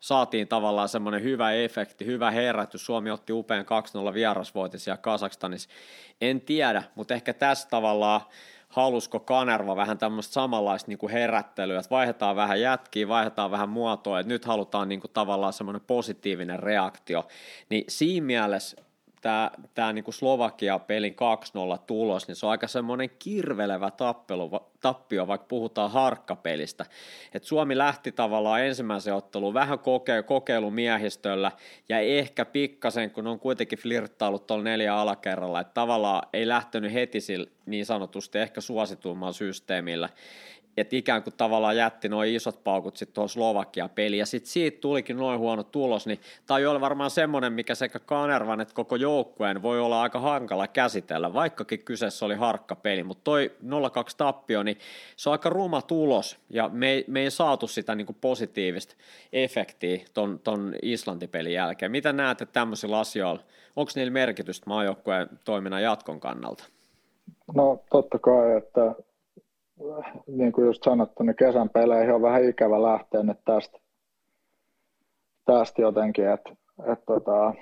[0.00, 2.86] saatiin tavallaan semmoinen hyvä efekti, hyvä herätys.
[2.86, 3.64] Suomi otti upean
[4.10, 5.68] 2-0 vierasvoitin siellä Kasakstanissa.
[6.20, 8.20] En tiedä, mutta ehkä tässä tavallaan
[8.74, 14.20] halusko Kanerva vähän tämmöistä samanlaista niin kuin herättelyä, että vaihdetaan vähän jätkiä, vaihdetaan vähän muotoa,
[14.20, 17.28] että nyt halutaan niin kuin tavallaan semmoinen positiivinen reaktio,
[17.68, 18.76] niin siinä mielessä
[19.24, 21.16] tämä, tämä niin kuin Slovakia-pelin
[21.76, 24.50] 2-0 tulos, niin se on aika semmoinen kirvelevä tappelu,
[24.80, 26.86] tappio, vaikka puhutaan harkkapelistä.
[27.34, 31.52] Et Suomi lähti tavallaan ensimmäisen otteluun vähän koke, kokeilumiehistöllä
[31.88, 37.20] ja ehkä pikkasen, kun on kuitenkin flirttailut tuolla neljä alakerralla, että tavallaan ei lähtenyt heti
[37.20, 40.08] sillä niin sanotusti ehkä suosituimmalla systeemillä
[40.76, 44.80] että ikään kuin tavallaan jätti noin isot paukut sitten tuohon Slovakia peliin, ja sitten siitä
[44.80, 49.62] tulikin noin huono tulos, niin tämä on varmaan semmoinen, mikä sekä Kanervan että koko joukkueen
[49.62, 53.66] voi olla aika hankala käsitellä, vaikkakin kyseessä oli harkka peli, mutta toi 0-2
[54.16, 54.78] tappio, niin
[55.16, 58.94] se on aika ruma tulos, ja me ei, me ei saatu sitä niin kuin positiivista
[59.32, 61.90] efektiä ton, ton Islanti-pelin jälkeen.
[61.90, 63.42] Mitä näette tämmöisillä asioilla?
[63.76, 66.64] Onko niillä merkitystä maajoukkueen toiminnan jatkon kannalta?
[67.54, 68.94] No totta kai, että
[70.26, 73.78] niin kuin just sanottu, niin kesän peleihin on vähän ikävä lähteä nyt tästä,
[75.44, 76.50] tästä jotenkin, että
[76.92, 77.54] et, tota,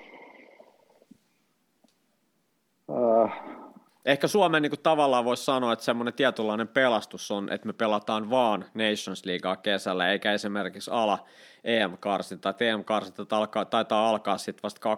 [2.89, 3.63] äh,
[4.05, 8.29] Ehkä Suomen niin kuin tavallaan voisi sanoa, että semmoinen tietynlainen pelastus on, että me pelataan
[8.29, 11.25] vaan Nations Leaguea kesällä, eikä esimerkiksi ala
[11.63, 12.53] EM-karsinta.
[12.53, 14.95] TM-karsinta alkaa, taitaa alkaa sitten vasta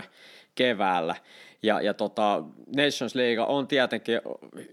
[0.00, 0.02] 2-3
[0.54, 1.14] keväällä.
[1.62, 2.42] Ja, ja tota,
[2.76, 4.20] Nations League on tietenkin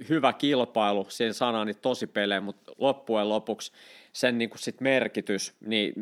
[0.09, 3.71] hyvä kilpailu, siinä sanaa niin tosi pelejä, mutta loppujen lopuksi
[4.13, 5.93] sen niin kuin sit merkitys, niin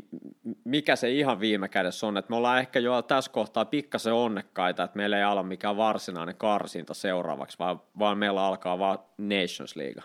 [0.63, 4.83] mikä se ihan viime kädessä on, että me ollaan ehkä jo tässä kohtaa pikkasen onnekkaita,
[4.83, 10.03] että meillä ei ala mikään varsinainen karsinta seuraavaksi, vaan, vaan meillä alkaa vaan Nations League.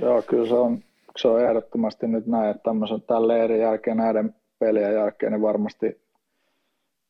[0.00, 0.82] Joo, kyllä se on,
[1.16, 6.02] se on ehdottomasti nyt näin, että tämmöisen tämän leirin jälkeen, näiden pelien jälkeen, niin varmasti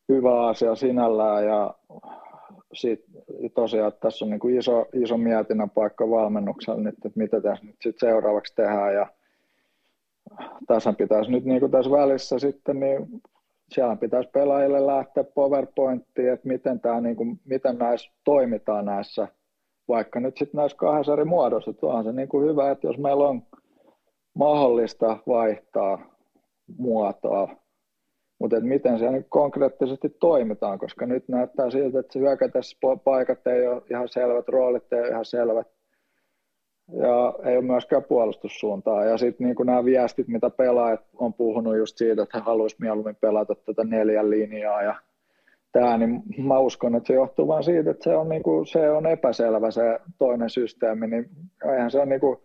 [0.09, 1.73] hyvä asia sinällään ja
[2.73, 3.05] sit,
[3.53, 7.65] tosiaan että tässä on niin kuin iso, iso mietinnän paikka valmennuksella nyt, että mitä tässä
[7.65, 9.07] nyt sit seuraavaksi tehdään ja
[10.67, 13.21] tässä pitäisi nyt niin kuin tässä välissä sitten, niin
[13.69, 19.27] siellä pitäisi pelaajille lähteä PowerPointiin, että miten, tämä, niin kuin, miten näissä toimitaan näissä,
[19.87, 21.71] vaikka nyt sitten näissä kahdessa eri muodossa.
[21.71, 23.41] Että on se niin kuin hyvä, että jos meillä on
[24.33, 26.15] mahdollista vaihtaa
[26.77, 27.62] muotoa,
[28.43, 33.47] mutta että miten se niin konkreettisesti toimitaan, koska nyt näyttää siltä, että se hyökätässä paikat
[33.47, 35.67] ei ole ihan selvät, roolit ei ole ihan selvät,
[36.91, 39.05] ja ei ole myöskään puolustussuuntaa.
[39.05, 43.15] Ja sitten niin nämä viestit, mitä pelaajat on puhunut just siitä, että he haluaisivat mieluummin
[43.15, 44.95] pelata tätä neljän linjaa ja
[45.71, 48.91] tämä, niin mä uskon, että se johtuu vain siitä, että se on, niin kuin, se
[48.91, 51.29] on epäselvä se toinen systeemi, niin
[51.71, 52.37] eihän se ole niin kuin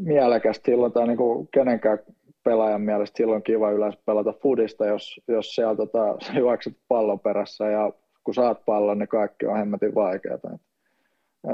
[0.00, 1.98] mielekästä silloin tai niin kuin kenenkään
[2.44, 7.92] pelaajan mielestä silloin kiva yleensä pelata fudista, jos, jos siellä tota, juokset pallon perässä ja
[8.24, 10.38] kun saat pallon, niin kaikki on hemmetin vaikeaa.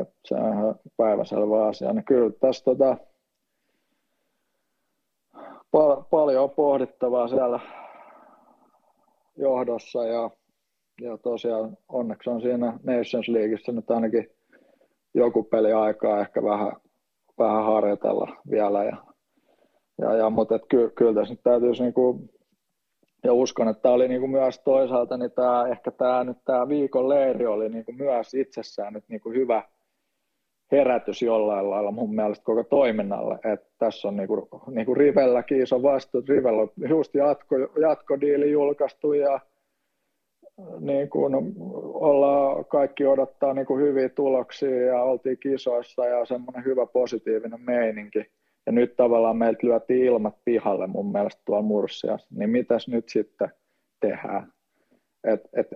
[0.01, 1.93] Et se on ihan päiväselvä asia.
[1.93, 2.97] Niin kyllä tässä tota,
[5.71, 7.61] pal- paljon on pohdittavaa siellä
[9.37, 10.31] johdossa ja,
[11.01, 14.31] ja tosiaan onneksi on siinä Nations Leagueissa nyt ainakin
[15.15, 16.73] joku peli aikaa ehkä vähän,
[17.39, 18.85] vähän harjoitella vielä.
[18.85, 18.97] Ja,
[19.99, 22.21] ja, ja, mutta et ky, kyllä tässä nyt täytyisi niinku,
[23.25, 27.09] ja uskon, että tämä oli niinku myös toisaalta, niin tämä, ehkä tämä nyt tämä viikon
[27.09, 29.63] leiri oli niinku myös itsessään nyt niinku hyvä,
[30.73, 36.23] herätys jollain lailla mun mielestä koko toiminnalle, että tässä on niinku, niinku Rivelläkin iso vastuu,
[36.29, 39.41] Rivellä on just jatko, jatkodiili julkaistu ja
[40.81, 41.35] niin kuin
[41.95, 48.31] ollaan, kaikki odottaa niin kuin hyviä tuloksia ja oltiin kisoissa ja semmoinen hyvä positiivinen meininki.
[48.69, 53.49] Ja nyt tavallaan meiltä lyötiin ilmat pihalle mun mielestä tuolla Mursiassa, niin mitäs nyt sitten
[54.01, 54.53] tehdään?
[55.25, 55.67] Et, et,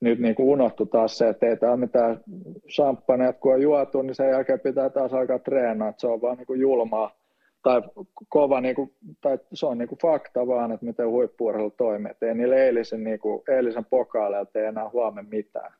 [0.00, 2.20] nyt niin kuin unohtui taas se, että ei tämä mitään
[2.68, 6.36] champagneet, kun on juotu, niin sen jälkeen pitää taas alkaa treenaa, että se on vaan
[6.36, 7.16] niin kuin julmaa
[7.62, 7.82] tai
[8.28, 12.10] kova, niin kuin, tai se on niin kuin fakta vaan, että miten huippuurheilu toimii.
[12.10, 15.72] Et ei niillä eilisen, niin kuin, eilisen pokaaleilta tee enää huomenna mitään.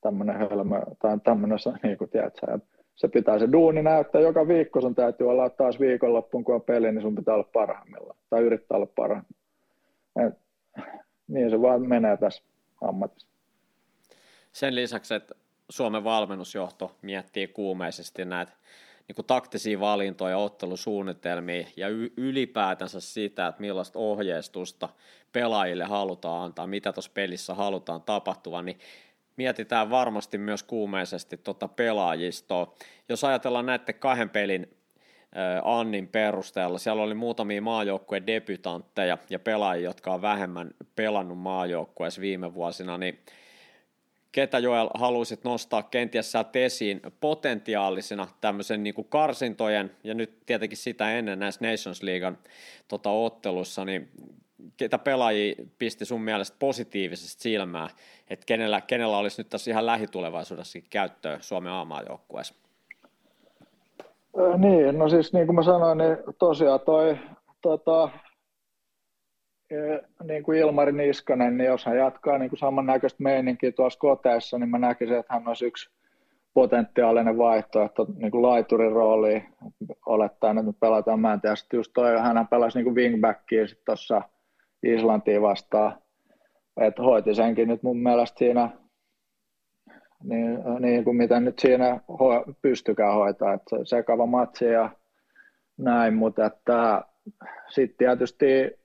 [0.00, 2.58] Tämmöinen hölmö, tai tämmöinen, niin kuin, tiedätkö,
[2.94, 6.92] se pitää se duuni näyttää joka viikko, sun täytyy olla taas viikonloppuun, kun on peli,
[6.92, 9.42] niin sun pitää olla parhaimmillaan, tai yrittää olla parhaimmillaan.
[11.28, 12.42] Niin se vaan menee tässä
[12.80, 13.28] ammatissa.
[14.52, 15.34] Sen lisäksi, että
[15.68, 18.52] Suomen valmennusjohto miettii kuumeisesti näitä
[19.08, 24.88] niin kuin taktisia valintoja, ottelusuunnitelmia ja ylipäätänsä sitä, että millaista ohjeistusta
[25.32, 28.78] pelaajille halutaan antaa, mitä tuossa pelissä halutaan tapahtua, niin
[29.36, 32.74] mietitään varmasti myös kuumeisesti tuota pelaajistoa.
[33.08, 34.76] Jos ajatellaan näiden kahden pelin
[35.64, 36.78] Annin perusteella.
[36.78, 43.18] Siellä oli muutamia maajoukkueen debytantteja ja pelaajia, jotka on vähemmän pelannut maajoukkueessa viime vuosina, niin
[44.32, 50.78] ketä Joel haluaisit nostaa kenties sieltä esiin potentiaalisena tämmöisen niin kuin karsintojen, ja nyt tietenkin
[50.78, 52.38] sitä ennen näissä Nations Leaguean
[52.88, 54.10] tota, ottelussa, niin
[54.76, 57.88] ketä pelaajia pisti sun mielestä positiivisesti silmään,
[58.30, 62.54] että kenellä, kenellä olisi nyt tässä ihan lähitulevaisuudessakin käyttöä Suomen A-maajoukkueessa?
[64.56, 67.18] Niin, no siis niin kuin mä sanoin, niin tosiaan toi
[67.62, 68.08] tota,
[70.24, 74.68] niin kuin Ilmari Niskanen, niin jos hän jatkaa niin kuin samannäköistä meininkiä tuossa koteessa, niin
[74.68, 75.90] mä näkisin, että hän olisi yksi
[76.54, 79.48] potentiaalinen vaihtoehto niin kuin laiturin rooliin,
[80.06, 83.84] olettaen, että me pelataan, mä en tiedä, sitten just toi, hän pelasi niin wingbackia sitten
[83.84, 84.22] tuossa
[84.82, 85.98] Islantiin vastaan,
[86.80, 88.70] että hoiti senkin nyt mun mielestä siinä,
[90.22, 94.90] niin, niin kuin mitä nyt siinä ho- pystykään hoitaa, että sekava matsi ja
[95.76, 97.04] näin, mutta että
[97.68, 98.82] sitten tietysti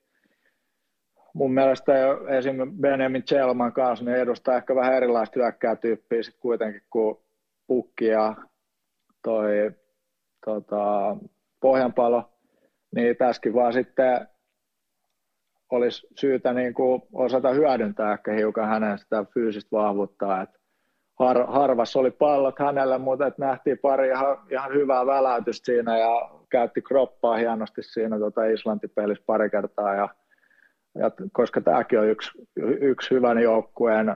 [1.33, 1.93] mun mielestä
[2.37, 7.17] esimerkiksi Benjamin Chelman kanssa niin edustaa ehkä vähän erilaista hyökkäätyyppiä sitten kuitenkin kuin
[7.67, 8.35] Pukki ja
[9.23, 9.71] toi
[10.45, 11.17] tota,
[11.59, 12.29] Pohjanpalo,
[12.95, 14.27] niin tässäkin vaan sitten
[15.71, 20.59] olisi syytä niin kuin osata hyödyntää ehkä hiukan hänen sitä fyysistä vahvuutta, että
[21.19, 26.29] har, harvas oli pallot hänelle, mutta että nähtiin pari ihan, ihan hyvää väläytystä siinä ja
[26.49, 30.09] käytti kroppaa hienosti siinä tota Islanti-pelissä pari kertaa ja
[30.99, 32.31] ja koska tämäkin on yksi,
[32.81, 34.15] yksi hyvän joukkueen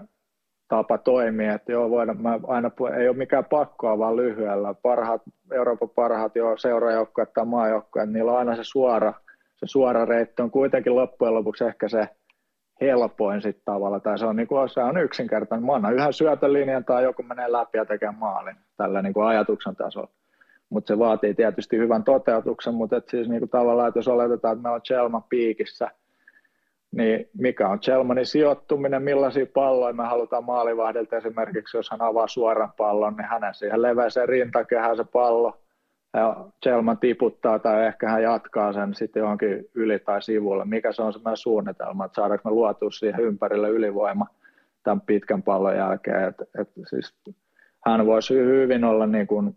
[0.67, 4.73] tapa toimia, että joo, voidaan, mä aina, ei ole mikään pakkoa vaan lyhyellä.
[4.73, 5.21] Parhaat,
[5.51, 9.13] Euroopan parhaat jo seurajoukkueet tai maajoukkueet, niillä on aina se suora,
[9.61, 12.09] se suora reitti on kuitenkin loppujen lopuksi ehkä se
[12.81, 15.65] helpoin sitten tavalla, tai se on, niin kuin, se on yksinkertainen.
[15.65, 19.75] Mä annan yhden syötölinjan tai joku menee läpi ja tekee maalin tällä niin kuin ajatuksen
[19.75, 20.09] tasolla.
[20.69, 24.53] Mutta se vaatii tietysti hyvän toteutuksen, mutta et siis niin kuin tavallaan, että jos oletetaan,
[24.53, 25.91] että meillä on Chelman piikissä–
[26.91, 32.73] niin mikä on Chelmanin sijoittuminen, millaisia palloja me halutaan maalivahdilta esimerkiksi, jos hän avaa suoran
[32.77, 35.60] pallon, niin hänen siihen leveäseen rintakehään se pallo,
[36.63, 40.65] Chelman tiputtaa tai ehkä hän jatkaa sen sitten johonkin yli tai sivulle.
[40.65, 44.25] Mikä se on se meidän suunnitelma, että saadaanko me luotua siihen ympärille ylivoima
[44.83, 46.23] tämän pitkän pallon jälkeen.
[46.27, 47.15] Et, et siis
[47.85, 49.55] hän voisi hyvin olla niin kuin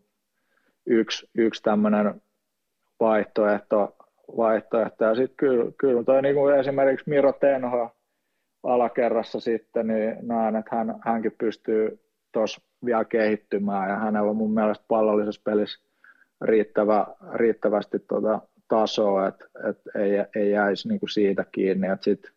[0.86, 2.22] yksi, yksi tämmöinen
[3.00, 3.96] vaihtoehto
[4.36, 5.14] vaihtoehtoja.
[5.14, 7.96] Sitten kyllä, kyllä toi niin kuin esimerkiksi Miro Tenho
[8.62, 12.00] alakerrassa sitten, niin näen, että hän, hänkin pystyy
[12.32, 15.93] tuossa vielä kehittymään ja hänellä on mun mielestä pallollisessa pelissä
[16.40, 21.86] riittävä, riittävästi tuota tasoa, että et ei, ei jäisi niin kuin siitä kiinni.
[22.00, 22.32] Sitten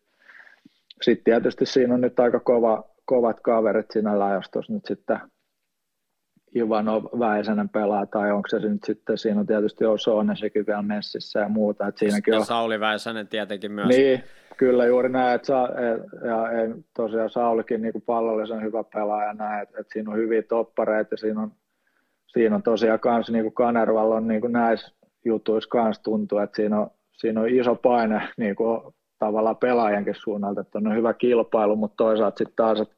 [1.02, 5.18] sit tietysti siinä on nyt aika kova, kovat kaverit sinällään, jos tuossa nyt sitten
[6.56, 11.40] Ivanov Väisänen pelaa, tai onko se nyt sitten, siinä on tietysti Osonen sekin vielä messissä
[11.40, 11.86] ja muuta.
[11.86, 12.46] Että siinäkin ja on...
[12.46, 13.88] Sauli Väisänen tietenkin myös.
[13.88, 14.22] Niin,
[14.56, 15.68] kyllä juuri näin, että sa,
[16.26, 21.14] ja, ja tosiaan Saulikin niin pallollisen hyvä pelaaja näin, että, että siinä on hyviä toppareita,
[21.14, 21.52] ja siinä on,
[22.28, 24.92] siinä on tosiaan kans niin kuin Kanervalla on niin kuin näissä
[25.24, 28.80] jutuissa kans tuntuu, että siinä on, siinä on iso paine niin kuin
[29.18, 32.94] tavallaan pelaajankin suunnalta, että on hyvä kilpailu, mutta toisaalta sitten taas, että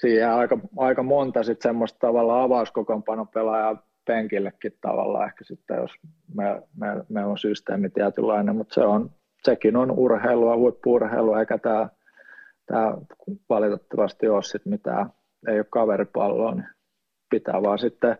[0.00, 5.90] siihen aika, aika monta sitten semmoista tavalla avauskokoonpanon pelaajaa penkillekin tavallaan ehkä sitten, jos
[6.34, 9.10] me, me, me on systeemi tietynlainen, mutta se on,
[9.44, 11.88] sekin on urheilua, huippuurheilua, eikä tämä,
[12.66, 12.94] tämä
[13.48, 15.10] valitettavasti ole sitten mitään,
[15.48, 16.66] ei ole kaveripalloa, niin
[17.32, 18.18] pitää vaan sitten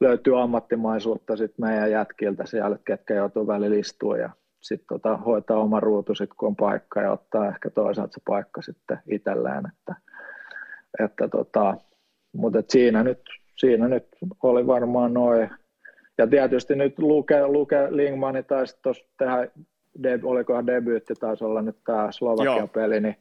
[0.00, 4.30] löytyy ammattimaisuutta sitten meidän jätkiltä siellä, ketkä joutuu välillä istua ja
[4.60, 8.62] sitten tota, hoitaa oma ruutu sit, kun on paikka ja ottaa ehkä toisaalta se paikka
[8.62, 9.62] sitten itselleen.
[9.66, 9.94] Että,
[11.04, 11.74] että tota,
[12.32, 13.20] mutta et siinä, nyt,
[13.56, 14.06] siinä nyt
[14.42, 15.50] oli varmaan noin.
[16.18, 19.48] Ja tietysti nyt Luke, Luke Lingmani taisi tuossa tehdä,
[20.02, 23.16] de, olikohan debyytti taisi olla nyt tämä Slovakia-peli, niin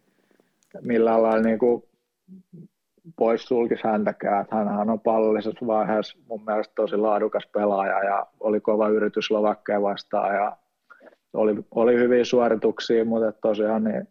[0.81, 1.83] millään lailla niin kuin
[3.15, 4.45] pois sulkisi häntäkään.
[4.51, 10.35] Hänhän on pallollisessa vaiheessa mun mielestä tosi laadukas pelaaja ja oli kova yritys Slovakkeja vastaan
[10.35, 10.57] ja
[11.33, 14.07] oli, oli hyviä suorituksia, mutta tosiaan niin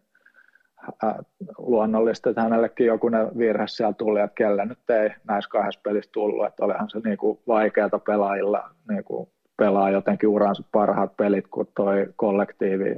[1.03, 1.23] ää,
[1.57, 6.45] luonnollista, että hänellekin joku virhe siellä tuli, että kelle nyt ei näissä kahdessa pelissä tullut,
[6.45, 7.17] että olihan se niin
[7.47, 12.95] vaikeata pelaajilla niin kuin pelaa jotenkin uransa parhaat pelit, kun toi kollektiivi,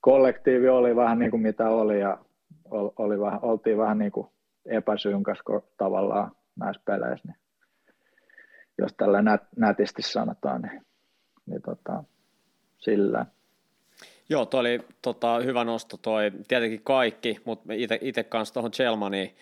[0.00, 2.18] kollektiivi oli vähän niin kuin mitä oli ja
[2.98, 4.26] oli vähän, oltiin vähän niin kuin
[4.66, 5.38] epäsynkäs
[5.76, 7.36] tavallaan näissä peleissä, niin
[8.78, 10.86] jos tällä nät, nätisti sanotaan, niin,
[11.46, 12.04] niin tota,
[12.78, 13.26] sillä.
[14.32, 19.36] Joo, toi oli tota, hyvä nosto toi, tietenkin kaikki, mutta itse kanssa tuohon Chelmaniin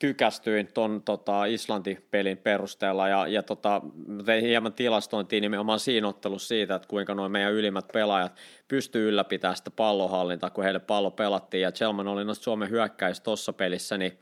[0.00, 3.08] tykästyin ton tota, Islanti-pelin perusteella.
[3.08, 3.82] Ja, ja tota,
[4.24, 8.32] tein hieman tilastointia nimenomaan siinä ottelussa siitä, että kuinka noin meidän ylimmät pelaajat
[8.68, 11.60] pystyy ylläpitämään sitä pallohallintaa, kun heille pallo pelattiin.
[11.60, 14.18] Ja Chelman oli noista Suomen hyökkäistä tuossa pelissä, niin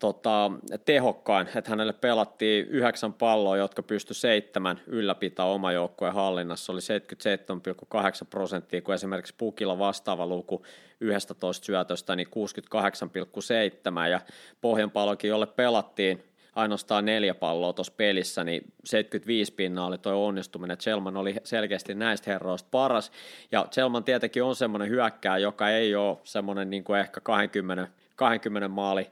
[0.00, 0.50] tota,
[0.84, 8.26] tehokkain, että hänelle pelattiin yhdeksän palloa, jotka pysty seitsemän ylläpitää oma joukkueen hallinnassa, oli 77,8
[8.30, 10.62] prosenttia, kun esimerkiksi Pukilla vastaava luku
[11.00, 14.20] 11 syötöstä, niin 68,7 ja
[14.60, 16.22] pohjanpallokin, jolle pelattiin
[16.54, 20.78] ainoastaan neljä palloa tuossa pelissä, niin 75 pinnaa oli tuo onnistuminen.
[20.78, 23.12] Chelman oli selkeästi näistä herroista paras,
[23.52, 28.68] ja Chelman tietenkin on semmoinen hyökkää, joka ei ole semmoinen niin kuin ehkä 20, 20
[28.68, 29.10] maali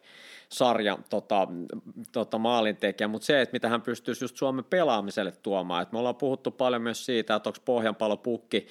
[0.53, 1.49] sarja tota,
[2.12, 6.16] tota maalintekijä, mutta se, että mitä hän pystyisi just Suomen pelaamiselle tuomaan, että me ollaan
[6.16, 8.66] puhuttu paljon myös siitä, että onko pohjanpallopukki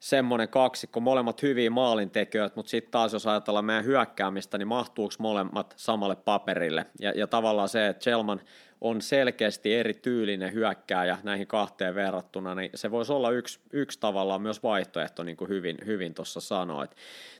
[0.00, 5.74] semmoinen kaksikko, molemmat hyviä maalintekijöitä, mutta sitten taas jos ajatellaan meidän hyökkäämistä, niin mahtuuko molemmat
[5.76, 6.86] samalle paperille?
[7.00, 8.40] Ja, ja tavallaan se, että Chelman
[8.80, 14.42] on selkeästi eri tyylinen hyökkääjä näihin kahteen verrattuna, niin se voisi olla yksi, yksi tavallaan
[14.42, 16.90] myös vaihtoehto, niin kuin hyvin, hyvin tuossa sanoit.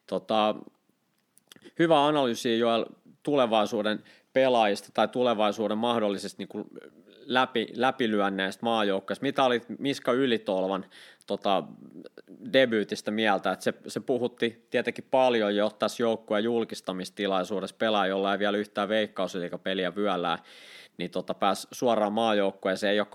[0.07, 0.55] Tota,
[1.79, 2.85] hyvä analyysi Joel
[3.25, 6.67] tulevaisuuden pelaajista tai tulevaisuuden mahdollisesta niin
[7.27, 9.23] läpi, läpilyönneistä maajoukkoista.
[9.23, 10.85] Mitä oli Miska Ylitolvan
[11.27, 11.63] tota,
[12.53, 18.39] debyytistä mieltä, että se, se puhutti tietenkin paljon jo tässä joukkueen julkistamistilaisuudessa pelaa, jolla ei
[18.39, 20.39] vielä yhtään veikkausliikapeliä vyöllään,
[20.99, 23.11] niin tota, pääsi suoraan maajoukkueeseen, ei ole 2-1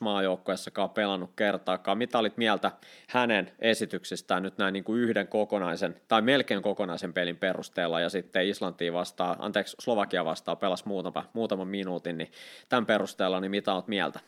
[0.00, 1.98] maajoukkueessakaan pelannut kertaakaan.
[1.98, 2.70] Mitä olit mieltä
[3.08, 8.48] hänen esityksestään nyt näin niin kuin yhden kokonaisen, tai melkein kokonaisen pelin perusteella, ja sitten
[8.48, 12.30] Islantiin vastaa, anteeksi, Slovakia vastaa pelasi muutama, muutaman minuutin, niin
[12.68, 14.20] tämän perusteella, niin mitä olet mieltä?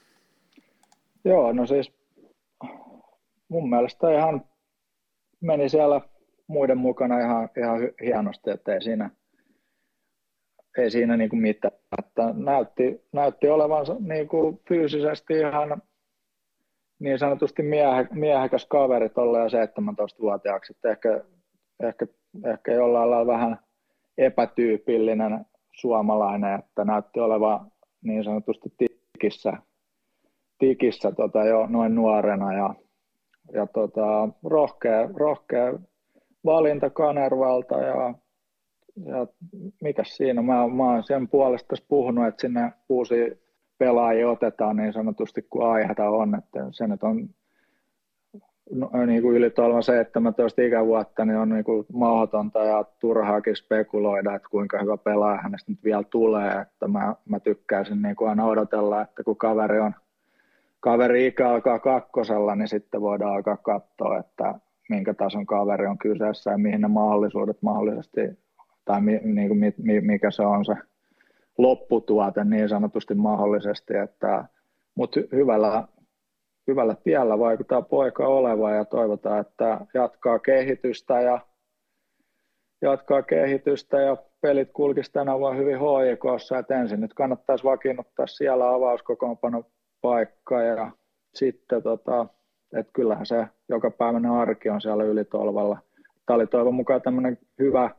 [1.25, 1.93] Joo, no siis
[3.49, 4.45] mun mielestä ihan
[5.41, 6.01] meni siellä
[6.47, 9.11] muiden mukana ihan, ihan hienosti, että ei siinä,
[10.79, 11.75] ei siinä niin kuin mitään.
[11.99, 15.83] Että näytti, näytti olevansa niin kuin fyysisesti ihan
[16.99, 20.73] niin sanotusti miehe, miehekäs kaveri tuolla jo 17-vuotiaaksi.
[20.73, 21.25] Että ehkä,
[21.83, 22.07] ehkä,
[22.45, 23.59] ehkä jollain lailla vähän
[24.19, 27.73] epätyypillinen suomalainen, että näytti olevan
[28.03, 29.53] niin sanotusti tikissä,
[30.59, 32.75] tikissä tota jo noin nuorena ja,
[33.53, 35.73] ja tota, rohkea, rohkea
[36.45, 38.15] valinta Kanervalta ja
[39.05, 39.27] ja
[39.83, 43.47] mikä siinä, mä, mä oon sen puolesta puhunut, että sinne uusi
[43.79, 47.29] pelaajia otetaan niin sanotusti kuin aihetta on, että se nyt on
[48.71, 54.49] no, niin kuin yli 17 ikävuotta, niin on niin kuin mahdotonta ja turhaakin spekuloida, että
[54.51, 59.03] kuinka hyvä pelaaja hänestä nyt vielä tulee, että mä, mä tykkäisin niin kuin aina odotella,
[59.03, 59.95] että kun kaveri on
[60.81, 64.55] kaveri ikä alkaa kakkosella, niin sitten voidaan alkaa katsoa, että
[64.89, 68.21] minkä tason kaveri on kyseessä ja mihin ne mahdollisuudet mahdollisesti
[68.87, 70.75] tai mi, niin kuin, mi, mikä se on se
[71.59, 74.45] lopputuote niin sanotusti mahdollisesti, että,
[74.95, 75.89] mutta hyvällä,
[76.67, 81.41] hyvällä tiellä vaikuttaa poika oleva ja toivotaan, että jatkaa kehitystä ja
[82.83, 88.75] jatkaa kehitystä ja pelit kulkisi tänä vuonna hyvin HJKssa, että ensin nyt kannattaisi vakiinnuttaa siellä
[88.75, 89.65] avauskokoonpano
[90.01, 90.91] paikka ja
[91.35, 92.27] sitten tota,
[92.77, 95.79] että kyllähän se joka päiväinen arki on siellä ylitolvalla.
[96.27, 97.91] Tämä oli toivon mukaan tämmöinen hyvä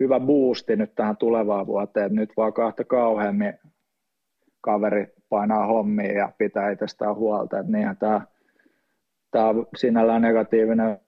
[0.00, 2.14] hyvä boosti nyt tähän tulevaan vuoteen.
[2.14, 3.54] Nyt vaan kahta kauheammin
[4.60, 7.58] kaveri painaa hommia ja pitää itsestään huolta.
[7.58, 8.20] Että niinhän tämä
[9.30, 10.98] tämä sinällään negatiivinen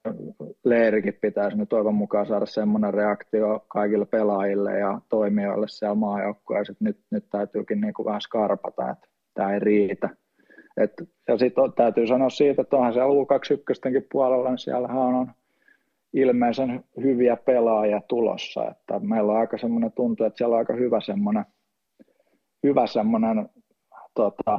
[0.64, 6.62] leirikin pitäisi nyt toivon mukaan saada semmoinen reaktio kaikille pelaajille ja toimijoille siellä maajoukkoja.
[6.80, 10.08] Nyt, nyt täytyykin niin kuin vähän skarpata, että tämä ei riitä.
[10.76, 10.92] Et,
[11.28, 15.30] ja sitten täytyy sanoa siitä, että onhan siellä U21 puolella, niin siellähän on
[16.12, 18.68] ilmeisen hyviä pelaajia tulossa.
[18.70, 21.44] Että meillä on aika semmoinen tuntu, että siellä on aika hyvä semmoinen,
[22.62, 23.48] hyvä semmoinen
[24.14, 24.58] tota,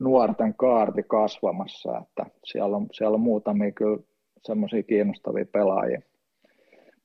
[0.00, 3.98] nuorten kaarti kasvamassa, että siellä on, siellä on muutamia kyllä
[4.42, 6.00] semmoisia kiinnostavia pelaajia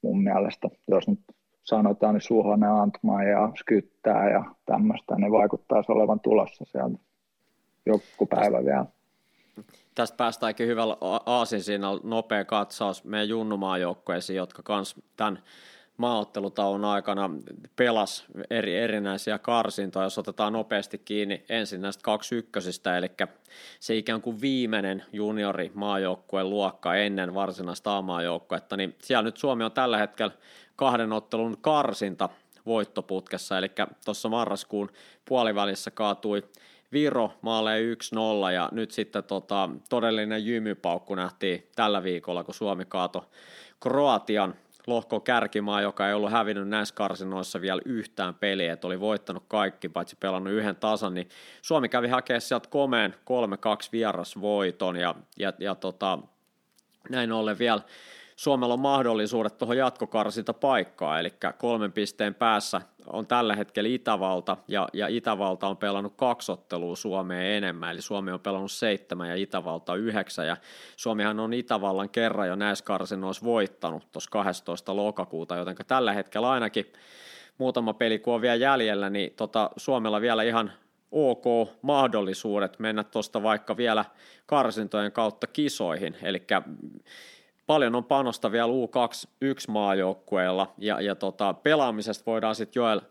[0.01, 0.69] mun mielestä.
[0.88, 1.19] Jos nyt
[1.63, 6.97] sanotaan, niin Suhonen, Antmaa ja Skyttää ja tämmöistä, niin vaikuttaisi olevan tulossa sieltä
[7.86, 8.86] joku päivä vielä.
[9.95, 15.43] Tästä päästäänkin hyvällä aasin siinä nopea katsaus meidän junnumaajoukkueisiin, jotka kans tämän
[15.97, 17.30] maaottelutauon aikana
[17.76, 23.12] pelas eri, erinäisiä karsintoja, jos otetaan nopeasti kiinni ensin näistä kaksi ykkösistä, eli
[23.80, 29.72] se ikään kuin viimeinen juniori maajoukkueen luokka ennen varsinaista A-maajoukkuetta, niin siellä nyt Suomi on
[29.72, 30.32] tällä hetkellä
[30.76, 32.30] kahden ottelun karsinta
[32.66, 33.72] voittoputkessa, eli
[34.05, 34.89] tuossa marraskuun
[35.26, 36.43] puolivälissä kaatui
[36.91, 37.93] Viro maalee
[38.49, 43.29] 1-0 ja nyt sitten tota, todellinen jymypaukku nähtiin tällä viikolla, kun Suomi kaato
[43.79, 44.55] Kroatian
[44.88, 49.89] lohko kärkimaa, joka ei ollut hävinnyt näissä karsinoissa vielä yhtään peliä, että oli voittanut kaikki,
[49.89, 51.29] paitsi pelannut yhden tasan, niin
[51.61, 53.15] Suomi kävi hakemaan sieltä komeen 3-2
[53.91, 56.19] vierasvoiton ja, ja, ja tota,
[57.09, 57.81] näin ollen vielä
[58.35, 62.81] Suomella on mahdollisuudet tuohon jatkokarsinta paikkaa, eli kolmen pisteen päässä
[63.14, 68.32] on tällä hetkellä Itävalta, ja, ja Itävalta on pelannut kaksi ottelua Suomeen enemmän, eli Suomi
[68.32, 70.58] on pelannut seitsemän ja Itävalta yhdeksän, ja
[70.95, 74.95] Suomihan on Itävallan kerran jo näissä karsinoissa voittanut tuossa 12.
[74.95, 76.93] lokakuuta, joten tällä hetkellä ainakin
[77.58, 80.72] muutama peli kun on vielä jäljellä, niin tota, Suomella vielä ihan
[81.12, 81.43] ok
[81.82, 84.05] mahdollisuudet mennä tuosta vaikka vielä
[84.45, 86.43] karsintojen kautta kisoihin, eli
[87.68, 93.01] paljon on panosta vielä U21 maajoukkueella ja, ja tota, pelaamisesta voidaan sitten Joel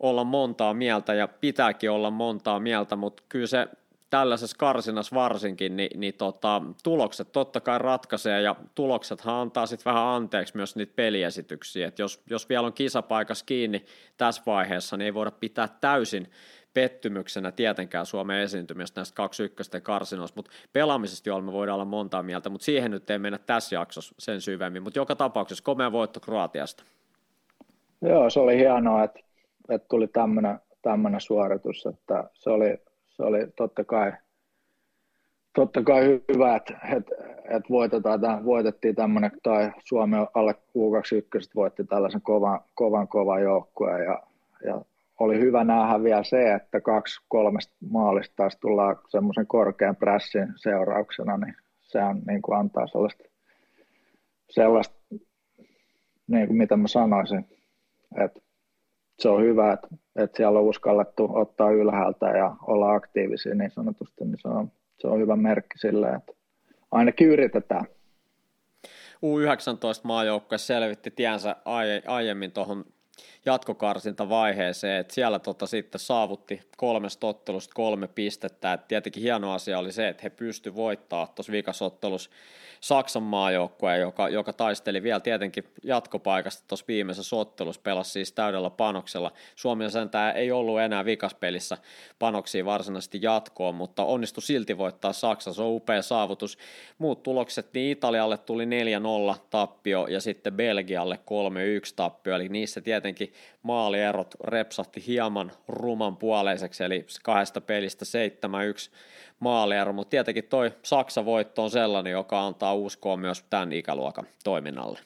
[0.00, 3.68] olla montaa mieltä ja pitääkin olla montaa mieltä, mutta kyllä se
[4.10, 10.06] tällaisessa karsinnassa varsinkin, niin, niin tota, tulokset totta kai ratkaisee ja tuloksethan antaa sitten vähän
[10.06, 13.84] anteeksi myös niitä peliesityksiä, että jos, jos vielä on kisapaikas kiinni
[14.16, 16.30] tässä vaiheessa, niin ei voida pitää täysin
[16.74, 22.22] pettymyksenä tietenkään Suomen esiintymistä näistä kaksi ykkösten karsinoista, mutta pelaamisesta jo me voidaan olla montaa
[22.22, 26.20] mieltä, mutta siihen nyt ei mennä tässä jaksossa sen syvemmin, mutta joka tapauksessa komea voitto
[26.20, 26.84] Kroatiasta.
[28.02, 29.20] Joo, se oli hienoa, että,
[29.68, 30.08] että tuli
[30.82, 34.12] tämmöinen suoritus, että se oli, se oli totta kai
[35.54, 37.14] totta kai hyvä, että, että,
[37.44, 44.04] että voitetaan, tämän, voitettiin tämmöinen, tai Suomi alle U21 voitti tällaisen kovan, kovan, kovan joukkueen
[44.04, 44.22] ja,
[44.64, 44.82] ja
[45.22, 51.36] oli hyvä nähdä vielä se, että kaksi kolmesta maalista taas tullaan semmoisen korkean pressin seurauksena,
[51.36, 53.24] niin sehän niin kuin antaa sellaista,
[54.50, 54.96] sellaista
[56.26, 57.48] niin kuin mitä mä sanoisin,
[58.24, 58.40] että
[59.18, 64.24] se on hyvä, että, että siellä on uskallettu ottaa ylhäältä ja olla aktiivisia niin sanotusti,
[64.24, 66.32] niin se on, se on hyvä merkki sille, että
[66.90, 67.84] ainakin yritetään.
[69.16, 71.56] U19 maajoukkue selvitti tiensä
[72.06, 72.84] aiemmin tuohon
[73.46, 79.92] jatkokarsintavaiheeseen, että siellä tota sitten saavutti kolmesta ottelusta kolme pistettä, et tietenkin hieno asia oli
[79.92, 82.30] se, että he pystyivät voittamaan tuossa viikasottelussa
[82.82, 89.32] Saksan maajoukkueen, joka, joka taisteli vielä tietenkin jatkopaikasta tuossa viimeisessä ottelussa, pelasi siis täydellä panoksella.
[89.56, 91.78] Suomi sentään ei ollut enää vikaspelissä
[92.18, 96.58] panoksia varsinaisesti jatkoon, mutta onnistui silti voittaa Saksa, se on upea saavutus.
[96.98, 101.18] Muut tulokset, niin Italialle tuli 4-0 tappio ja sitten Belgialle
[101.90, 103.11] 3-1 tappio, eli niissä tietenkin
[103.62, 108.94] maalierot repsahti hieman ruman puoleiseksi, eli kahdesta pelistä 7-1
[109.40, 114.98] maaliero, mutta tietenkin toi Saksa voitto on sellainen, joka antaa uskoa myös tämän ikäluokan toiminnalle.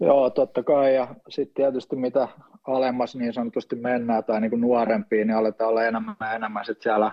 [0.00, 2.28] Joo, totta kai, ja sitten tietysti mitä
[2.66, 6.82] alemmas niin sanotusti mennään tai niin kuin nuorempiin, niin aletaan olla enemmän ja enemmän sit
[6.82, 7.12] siellä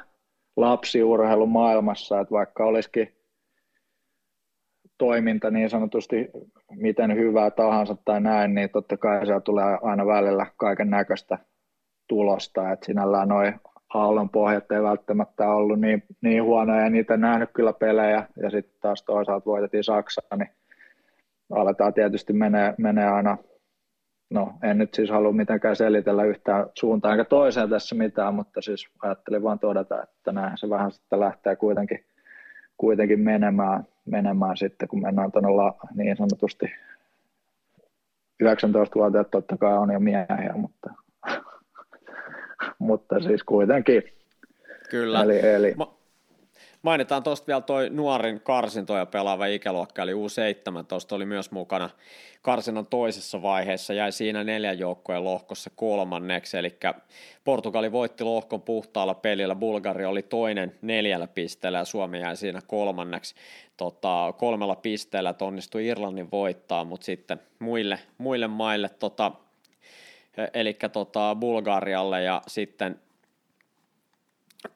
[0.55, 3.15] lapsiurheilun maailmassa, että vaikka olisikin
[4.97, 6.29] toiminta niin sanotusti
[6.69, 11.37] miten hyvää tahansa tai näin, niin totta kai siellä tulee aina välillä kaiken näköistä
[12.07, 13.53] tulosta, että sinällään noin
[13.93, 18.77] aallon pohjat ei välttämättä ollut niin, niin huonoja, ja niitä nähnyt kyllä pelejä, ja sitten
[18.81, 20.49] taas toisaalta voitettiin Saksaa, niin
[21.51, 23.37] aletaan tietysti menee, menee aina,
[24.29, 28.87] no en nyt siis halua mitenkään selitellä yhtään suuntaan eikä toiseen tässä mitään, mutta siis
[29.01, 32.05] ajattelin vaan todeta, että näin se vähän sitten lähtee kuitenkin,
[32.77, 35.49] kuitenkin menemään, menemään sitten, kun mennään tuonne
[35.95, 36.65] niin sanotusti
[38.43, 40.89] 19-vuotiaat totta kai on jo miehiä, mutta
[42.79, 44.03] mutta siis kuitenkin.
[44.89, 45.23] Kyllä.
[45.23, 45.73] Eli, eli.
[45.77, 46.02] Ma-
[46.83, 51.89] Mainitaan tuosta vielä toi nuorin karsintoja pelaava ikäluokka, eli U17 oli myös mukana
[52.41, 56.77] karsinnan toisessa vaiheessa, jäi siinä neljän joukkojen lohkossa kolmanneksi, eli
[57.43, 63.35] Portugali voitti lohkon puhtaalla pelillä, Bulgaria oli toinen neljällä pisteellä ja Suomi jäi siinä kolmanneksi.
[63.77, 69.31] Tota, kolmella pisteellä onnistui Irlannin voittaa, mutta sitten muille, muille maille, tota,
[70.53, 72.99] eli tota Bulgarialle ja sitten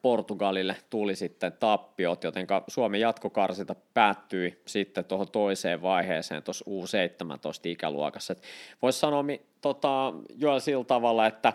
[0.02, 8.34] Portugalille tuli sitten tappiot, joten Suomen jatkokarsinta päättyi sitten tuohon toiseen vaiheeseen tuossa U17-ikäluokassa.
[8.82, 9.24] Voisi sanoa
[9.60, 11.52] tota, jo sillä tavalla, että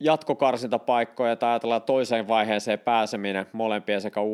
[0.00, 4.24] jatkokarsintapaikkoja tai ajatellaan toiseen vaiheeseen pääseminen molempien sekä U19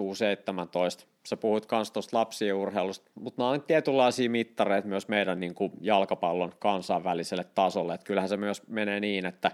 [0.00, 1.06] U17.
[1.26, 5.72] Sä puhuit myös tuosta lapsien urheilusta, mutta nämä on tietynlaisia mittareita myös meidän niin kuin
[5.80, 7.94] jalkapallon kansainväliselle tasolle.
[7.94, 9.50] Että kyllähän se myös menee niin, että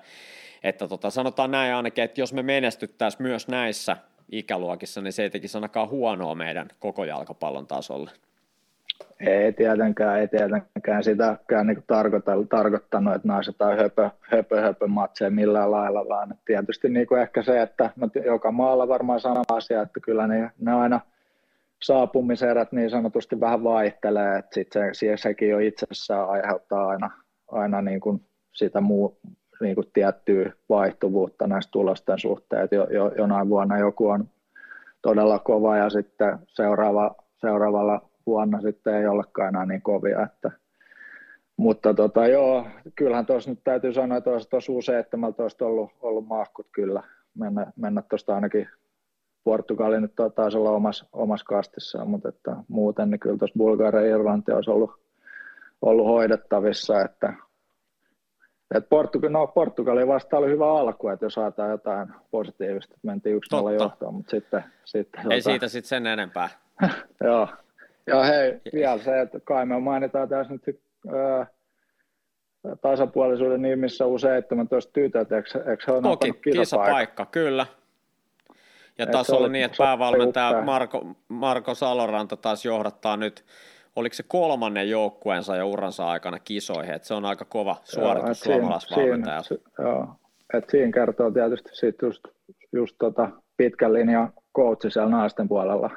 [0.63, 3.97] että tota, sanotaan näin ainakin, että jos me menestyttäisiin myös näissä
[4.33, 8.11] ikäluokissa, niin se ei tekisi ainakaan huonoa meidän koko jalkapallon tasolle.
[9.21, 11.85] Ei tietenkään, ei tietenkään sitäkään niin
[12.49, 17.43] tarkoittanut, että naiset on höpö, höpö, höpö matseja millään lailla, vaan tietysti niin kuin ehkä
[17.43, 17.91] se, että
[18.25, 21.01] joka maalla varmaan sama asia, että kyllä ne, ne aina
[21.83, 27.11] saapumiserät niin sanotusti vähän vaihtelee, että sit se, sekin jo itsessään aiheuttaa aina,
[27.49, 29.21] aina niin kuin sitä muu,
[29.61, 34.29] niin kuin tiettyä vaihtuvuutta näistä tulosten suhteen, että jo, jo, jonain vuonna joku on
[35.03, 40.51] todella kova ja sitten seuraava, seuraavalla vuonna sitten ei olekaan enää niin kovia, että
[41.57, 46.67] mutta tota, joo, kyllähän tuossa nyt täytyy sanoa, että olisi tuossa U17 ollut, ollut mahkut
[46.73, 47.03] kyllä
[47.35, 48.69] mennä, mennä tuosta ainakin
[49.45, 54.17] Portugali nyt taisi olla omassa, omassa kastissaan, mutta että muuten niin kyllä tuossa Bulgaria ja
[54.17, 54.91] Irlanti olisi ollut,
[55.83, 57.35] ollut hoidettavissa, että
[58.75, 63.37] et Portugali, no, Portugali vasta oli hyvä alku, että jos saadaan jotain positiivista, että mentiin
[63.37, 64.65] yksi nolla johtoon, mutta sitten...
[64.85, 65.51] sitten Ei jota...
[65.51, 66.49] siitä sitten sen enempää.
[67.25, 67.49] Joo.
[68.07, 70.81] Ja hei, vielä se, että kai me mainitaan tässä nyt
[71.15, 71.47] ää,
[72.81, 77.67] tasapuolisuuden nimissä U17 tytöt, eikö, eikö he ole Toki kisapaikka, kyllä.
[78.99, 83.45] Ja taas oli niin, että päävalmentaja Marko, Marko Saloranta taas johdattaa nyt
[83.97, 89.55] oliko se kolmannen joukkueensa ja uransa aikana kisoihin, että se on aika kova suoritus suomalaisvalmentajalta.
[89.79, 90.09] Joo,
[90.55, 92.25] että siinä kertoo tietysti siitä just,
[92.73, 95.91] just tota pitkän linjan coachi siellä naisten puolella,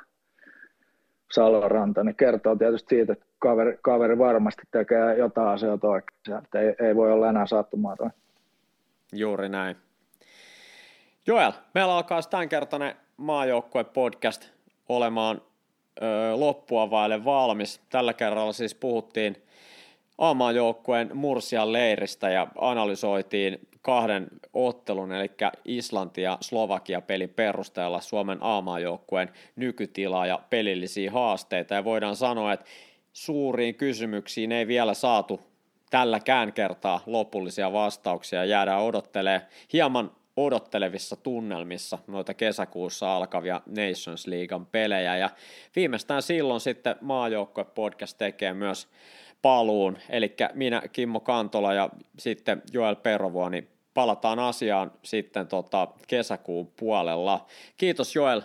[1.31, 6.75] Saloranta, niin kertoo tietysti siitä, että kaveri, kaveri varmasti tekee jotain asioita oikein, että ei,
[6.87, 8.11] ei voi olla enää sattumaton.
[9.13, 9.75] Juuri näin.
[11.27, 14.49] Joel, meillä alkaa tämänkertainen maajoukkue podcast
[14.89, 15.41] olemaan
[16.35, 17.81] loppua vaille valmis.
[17.89, 19.43] Tällä kerralla siis puhuttiin
[20.17, 25.31] A-maajoukkueen Mursian leiristä ja analysoitiin kahden ottelun, eli
[25.65, 31.73] Islanti ja Slovakia pelin perusteella Suomen A-maajoukkueen nykytilaa ja pelillisiä haasteita.
[31.73, 32.65] Ja voidaan sanoa, että
[33.13, 35.41] suuriin kysymyksiin ei vielä saatu
[35.89, 38.45] tälläkään kertaa lopullisia vastauksia.
[38.45, 39.41] Jäädään odottelemaan
[39.73, 45.29] hieman odottelevissa tunnelmissa noita kesäkuussa alkavia Nations Leaguean pelejä ja
[45.75, 48.87] viimeistään silloin sitten maajoukkue podcast tekee myös
[49.41, 56.71] paluun, eli minä Kimmo Kantola ja sitten Joel Pervoa, niin palataan asiaan sitten tota kesäkuun
[56.79, 57.45] puolella.
[57.77, 58.41] Kiitos Joel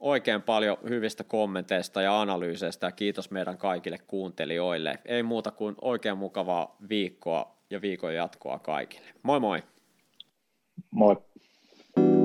[0.00, 4.98] oikein paljon hyvistä kommenteista ja analyyseistä ja kiitos meidän kaikille kuuntelijoille.
[5.04, 9.06] Ei muuta kuin oikein mukavaa viikkoa ja viikon jatkoa kaikille.
[9.22, 9.62] Moi moi!
[10.90, 11.16] Moi.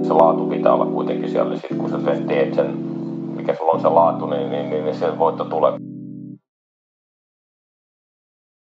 [0.04, 1.98] Se laatu pitää olla kuitenkin siellä, kun sä
[2.28, 2.78] teet sen,
[3.36, 5.72] mikä sulla on se laatu, niin, niin, niin, niin se voitto tulee.